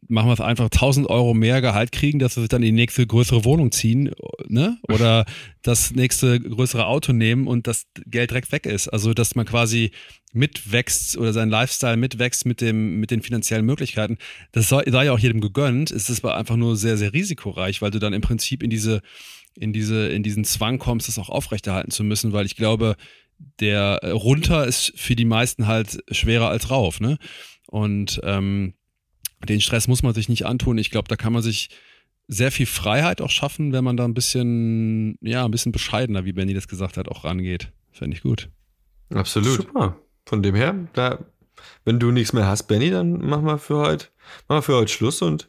machen 0.08 0.28
wir 0.28 0.34
es 0.34 0.40
einfach 0.40 0.66
1000 0.66 1.08
Euro 1.08 1.34
mehr 1.34 1.60
Gehalt 1.60 1.92
kriegen, 1.92 2.18
dass 2.18 2.34
sie 2.34 2.40
sich 2.40 2.48
dann 2.48 2.62
in 2.62 2.74
die 2.74 2.82
nächste 2.82 3.06
größere 3.06 3.44
Wohnung 3.44 3.72
ziehen, 3.72 4.10
ne? 4.48 4.78
Oder 4.88 5.24
das 5.62 5.92
nächste 5.92 6.40
größere 6.40 6.86
Auto 6.86 7.12
nehmen 7.12 7.46
und 7.46 7.66
das 7.66 7.86
Geld 8.06 8.30
direkt 8.30 8.52
weg 8.52 8.66
ist. 8.66 8.88
Also, 8.88 9.14
dass 9.14 9.34
man 9.34 9.46
quasi 9.46 9.92
mitwächst 10.32 11.16
oder 11.16 11.32
sein 11.32 11.48
Lifestyle 11.48 11.96
mitwächst 11.96 12.44
mit 12.44 12.60
dem, 12.60 12.98
mit 13.00 13.10
den 13.10 13.22
finanziellen 13.22 13.64
Möglichkeiten. 13.64 14.18
Das 14.52 14.68
sei, 14.68 14.82
sei 14.86 15.06
ja 15.06 15.12
auch 15.12 15.18
jedem 15.18 15.40
gegönnt. 15.40 15.90
Es 15.90 16.10
ist 16.10 16.24
aber 16.24 16.36
einfach 16.36 16.56
nur 16.56 16.76
sehr, 16.76 16.96
sehr 16.96 17.12
risikoreich, 17.12 17.80
weil 17.80 17.92
du 17.92 18.00
dann 18.00 18.12
im 18.12 18.20
Prinzip 18.20 18.62
in 18.62 18.70
diese, 18.70 19.00
in 19.54 19.72
diese, 19.72 20.08
in 20.08 20.22
diesen 20.22 20.44
Zwang 20.44 20.78
kommst, 20.78 21.08
das 21.08 21.18
auch 21.18 21.28
aufrechterhalten 21.28 21.92
zu 21.92 22.02
müssen, 22.02 22.32
weil 22.32 22.46
ich 22.46 22.56
glaube, 22.56 22.96
der 23.60 24.00
runter 24.02 24.66
ist 24.66 24.92
für 24.96 25.16
die 25.16 25.24
meisten 25.24 25.66
halt 25.66 26.02
schwerer 26.10 26.48
als 26.48 26.70
rauf, 26.70 27.00
ne? 27.00 27.18
Und 27.66 28.20
ähm, 28.24 28.74
den 29.44 29.60
Stress 29.60 29.88
muss 29.88 30.02
man 30.02 30.14
sich 30.14 30.28
nicht 30.28 30.46
antun. 30.46 30.78
Ich 30.78 30.90
glaube, 30.90 31.08
da 31.08 31.16
kann 31.16 31.32
man 31.32 31.42
sich 31.42 31.70
sehr 32.28 32.50
viel 32.50 32.66
Freiheit 32.66 33.20
auch 33.20 33.30
schaffen, 33.30 33.72
wenn 33.72 33.84
man 33.84 33.96
da 33.96 34.04
ein 34.04 34.14
bisschen, 34.14 35.18
ja, 35.20 35.44
ein 35.44 35.50
bisschen 35.50 35.72
bescheidener, 35.72 36.24
wie 36.24 36.32
Benny 36.32 36.54
das 36.54 36.68
gesagt 36.68 36.96
hat, 36.96 37.08
auch 37.08 37.24
rangeht. 37.24 37.70
Fände 37.92 38.16
ich 38.16 38.22
gut. 38.22 38.48
Absolut. 39.12 39.56
Super. 39.56 39.96
Von 40.26 40.42
dem 40.42 40.54
her, 40.54 40.74
da, 40.94 41.18
wenn 41.84 42.00
du 42.00 42.10
nichts 42.10 42.32
mehr 42.32 42.46
hast, 42.46 42.64
Benny, 42.64 42.90
dann 42.90 43.18
machen 43.18 43.44
wir 43.44 43.58
für 43.58 43.76
heute, 43.76 44.06
machen 44.48 44.58
wir 44.58 44.62
für 44.62 44.76
heute 44.76 44.92
Schluss 44.92 45.20
und 45.22 45.48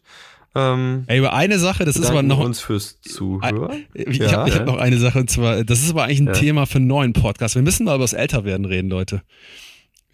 ähm, 0.58 1.03
Ey, 1.08 1.19
über 1.19 1.34
eine 1.34 1.60
Sache, 1.60 1.84
das 1.84 1.97
ist 1.97 2.10
aber 2.10 2.23
noch. 2.23 2.39
uns 2.39 2.62
fürs 2.62 3.01
Zuhören. 3.01 3.86
Ich 3.93 4.17
ja, 4.17 4.31
habe 4.31 4.55
hab 4.55 4.65
noch 4.65 4.77
eine 4.77 4.97
Sache, 4.97 5.19
und 5.19 5.29
zwar, 5.29 5.65
das 5.65 5.84
ist 5.84 5.91
aber 5.91 6.05
eigentlich 6.05 6.21
ein 6.21 6.27
ja. 6.27 6.34
Thema 6.34 6.65
für 6.65 6.77
einen 6.77 6.88
neuen 6.88 7.12
Podcast. 7.12 7.55
Wir 7.55 7.62
müssen 7.62 7.86
mal 7.86 7.95
über 7.95 8.05
das 8.05 8.13
Älterwerden 8.13 8.65
reden, 8.65 8.89
Leute. 8.89 9.21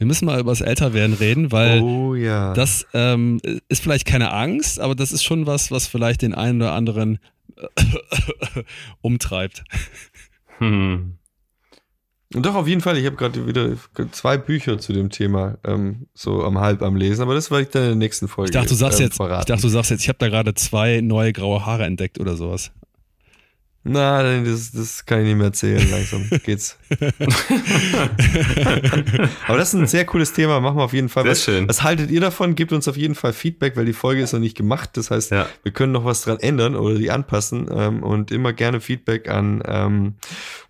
Wir 0.02 0.08
müssen 0.08 0.26
mal 0.26 0.40
über 0.40 0.52
das 0.52 0.62
Älterwerden 0.62 1.14
reden, 1.14 1.52
weil 1.52 1.80
oh, 1.80 2.16
ja. 2.16 2.56
das 2.56 2.88
ähm, 2.96 3.40
ist 3.70 3.84
vielleicht 3.84 4.08
keine 4.08 4.34
Angst, 4.34 4.80
aber 4.80 4.96
das 4.96 5.12
ist 5.12 5.24
schon 5.24 5.46
was, 5.46 5.70
was 5.70 5.86
vielleicht 5.86 6.24
den 6.24 6.34
einen 6.34 6.60
oder 6.60 6.72
anderen 6.72 7.20
umtreibt. 9.02 9.64
Hm. 10.58 11.18
Doch, 12.32 12.56
auf 12.56 12.68
jeden 12.68 12.82
Fall. 12.82 12.98
Ich 12.98 13.06
habe 13.06 13.16
gerade 13.16 13.46
wieder 13.46 13.76
zwei 14.12 14.40
Bücher 14.40 14.80
zu 14.80 14.92
dem 14.92 15.12
Thema 15.12 15.60
ähm, 15.64 16.08
so 16.16 16.44
am 16.44 16.58
halb 16.58 16.82
am 16.82 16.96
Lesen, 16.96 17.22
aber 17.22 17.36
das 17.36 17.52
werde 17.52 17.66
ich 17.66 17.70
dann 17.70 17.84
in 17.84 17.90
der 17.90 17.96
nächsten 17.98 18.28
Folge. 18.28 18.50
Ich 18.50 18.54
dachte, 18.56 18.70
du 18.70 18.76
sagst 18.76 19.00
ähm, 19.00 19.06
jetzt, 19.06 19.18
verraten. 19.18 19.42
ich 19.42 19.46
dachte, 19.46 19.62
du 19.62 19.70
sagst 19.70 19.92
jetzt, 19.92 20.02
ich 20.02 20.10
habe 20.10 20.18
da 20.18 20.30
gerade 20.30 20.56
zwei 20.56 21.02
neue 21.02 21.32
graue 21.32 21.64
Haare 21.64 21.86
entdeckt 21.86 22.20
oder 22.20 22.36
sowas. 22.36 22.72
Na, 23.84 24.22
das, 24.44 24.72
das 24.72 25.06
kann 25.08 25.22
ich 25.22 25.26
nicht 25.26 25.38
mehr 25.38 25.48
erzählen, 25.48 25.90
langsam 25.90 26.30
geht's. 26.44 26.78
Aber 29.48 29.58
das 29.58 29.74
ist 29.74 29.80
ein 29.80 29.88
sehr 29.88 30.06
cooles 30.06 30.34
Thema, 30.34 30.60
machen 30.60 30.78
wir 30.78 30.84
auf 30.84 30.94
jeden 30.94 31.10
Fall. 31.10 31.24
Sehr 31.24 31.32
was, 31.32 31.44
schön. 31.44 31.68
was 31.68 31.82
haltet 31.82 32.12
ihr 32.12 32.22
davon? 32.22 32.54
Gebt 32.54 32.74
uns 32.74 32.88
auf 32.88 32.96
jeden 32.96 33.16
Fall 33.16 33.34
Feedback, 33.34 33.76
weil 33.76 33.86
die 33.86 33.94
Folge 33.94 34.22
ist 34.22 34.34
noch 34.34 34.40
nicht 34.40 34.56
gemacht. 34.56 34.92
Das 34.94 35.10
heißt, 35.10 35.32
ja. 35.32 35.48
wir 35.64 35.72
können 35.72 35.94
noch 35.94 36.06
was 36.06 36.22
dran 36.22 36.38
ändern 36.40 36.76
oder 36.76 36.94
die 36.96 37.10
anpassen 37.10 37.70
ähm, 37.74 38.04
und 38.04 38.30
immer 38.30 38.54
gerne 38.54 38.82
Feedback 38.82 39.28
an 39.28 39.64
ähm, 39.66 40.14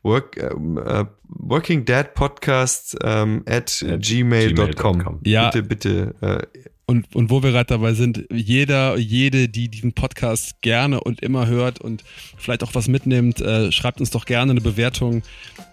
work, 0.03 0.37
äh, 0.37 1.05
Working 1.31 1.85
Dad 1.85 2.13
Podcast 2.13 2.97
ähm, 3.03 3.43
at, 3.45 3.83
at 3.87 4.01
gmail.com. 4.01 4.99
Gmail 4.99 5.19
ja. 5.23 5.49
Bitte, 5.49 5.63
bitte 5.63 6.15
äh, 6.21 6.59
und, 6.91 7.15
und 7.15 7.29
wo 7.29 7.41
wir 7.41 7.51
gerade 7.51 7.67
dabei 7.67 7.93
sind, 7.93 8.25
jeder, 8.29 8.97
jede, 8.97 9.47
die 9.47 9.69
diesen 9.69 9.93
Podcast 9.93 10.61
gerne 10.61 10.99
und 10.99 11.21
immer 11.21 11.47
hört 11.47 11.79
und 11.79 12.03
vielleicht 12.37 12.65
auch 12.65 12.75
was 12.75 12.89
mitnimmt, 12.89 13.39
äh, 13.39 13.71
schreibt 13.71 14.01
uns 14.01 14.09
doch 14.09 14.25
gerne 14.25 14.51
eine 14.51 14.59
Bewertung 14.59 15.23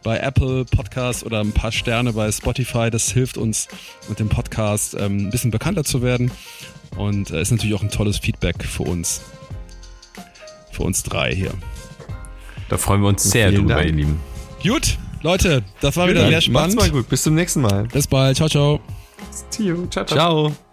bei 0.05 0.19
Apple 0.19 0.65
Podcast 0.65 1.27
oder 1.27 1.41
ein 1.41 1.51
paar 1.51 1.73
Sterne 1.73 2.13
bei 2.13 2.31
Spotify. 2.31 2.89
Das 2.91 3.11
hilft 3.11 3.37
uns 3.37 3.67
mit 4.09 4.21
dem 4.21 4.29
Podcast 4.29 4.95
ähm, 4.95 5.27
ein 5.27 5.31
bisschen 5.31 5.51
bekannter 5.51 5.83
zu 5.83 6.03
werden 6.03 6.31
und 6.97 7.33
äh, 7.33 7.43
ist 7.43 7.51
natürlich 7.51 7.75
auch 7.75 7.83
ein 7.83 7.91
tolles 7.91 8.19
Feedback 8.19 8.63
für 8.63 8.85
uns. 8.85 9.23
Für 10.71 10.85
uns 10.85 11.03
drei 11.03 11.35
hier. 11.35 11.53
Da 12.69 12.79
freuen 12.79 13.01
wir 13.01 13.09
uns 13.09 13.25
sehr 13.25 13.51
drüber, 13.51 13.75
Dank. 13.75 13.87
ihr 13.87 13.93
Lieben. 13.93 14.21
Gut, 14.63 14.99
Leute, 15.23 15.63
das 15.81 15.97
war 15.97 16.09
wieder 16.09 16.29
sehr 16.29 16.41
spannend. 16.41 16.77
Macht's 16.77 16.91
mal 16.91 16.91
gut, 16.91 17.09
bis 17.09 17.23
zum 17.23 17.35
nächsten 17.35 17.61
Mal. 17.61 17.85
Bis 17.85 18.07
bald, 18.07 18.37
ciao, 18.37 18.49
ciao. 18.49 18.81
Ciao, 19.51 19.87
ciao. 19.89 20.05
ciao. 20.07 20.68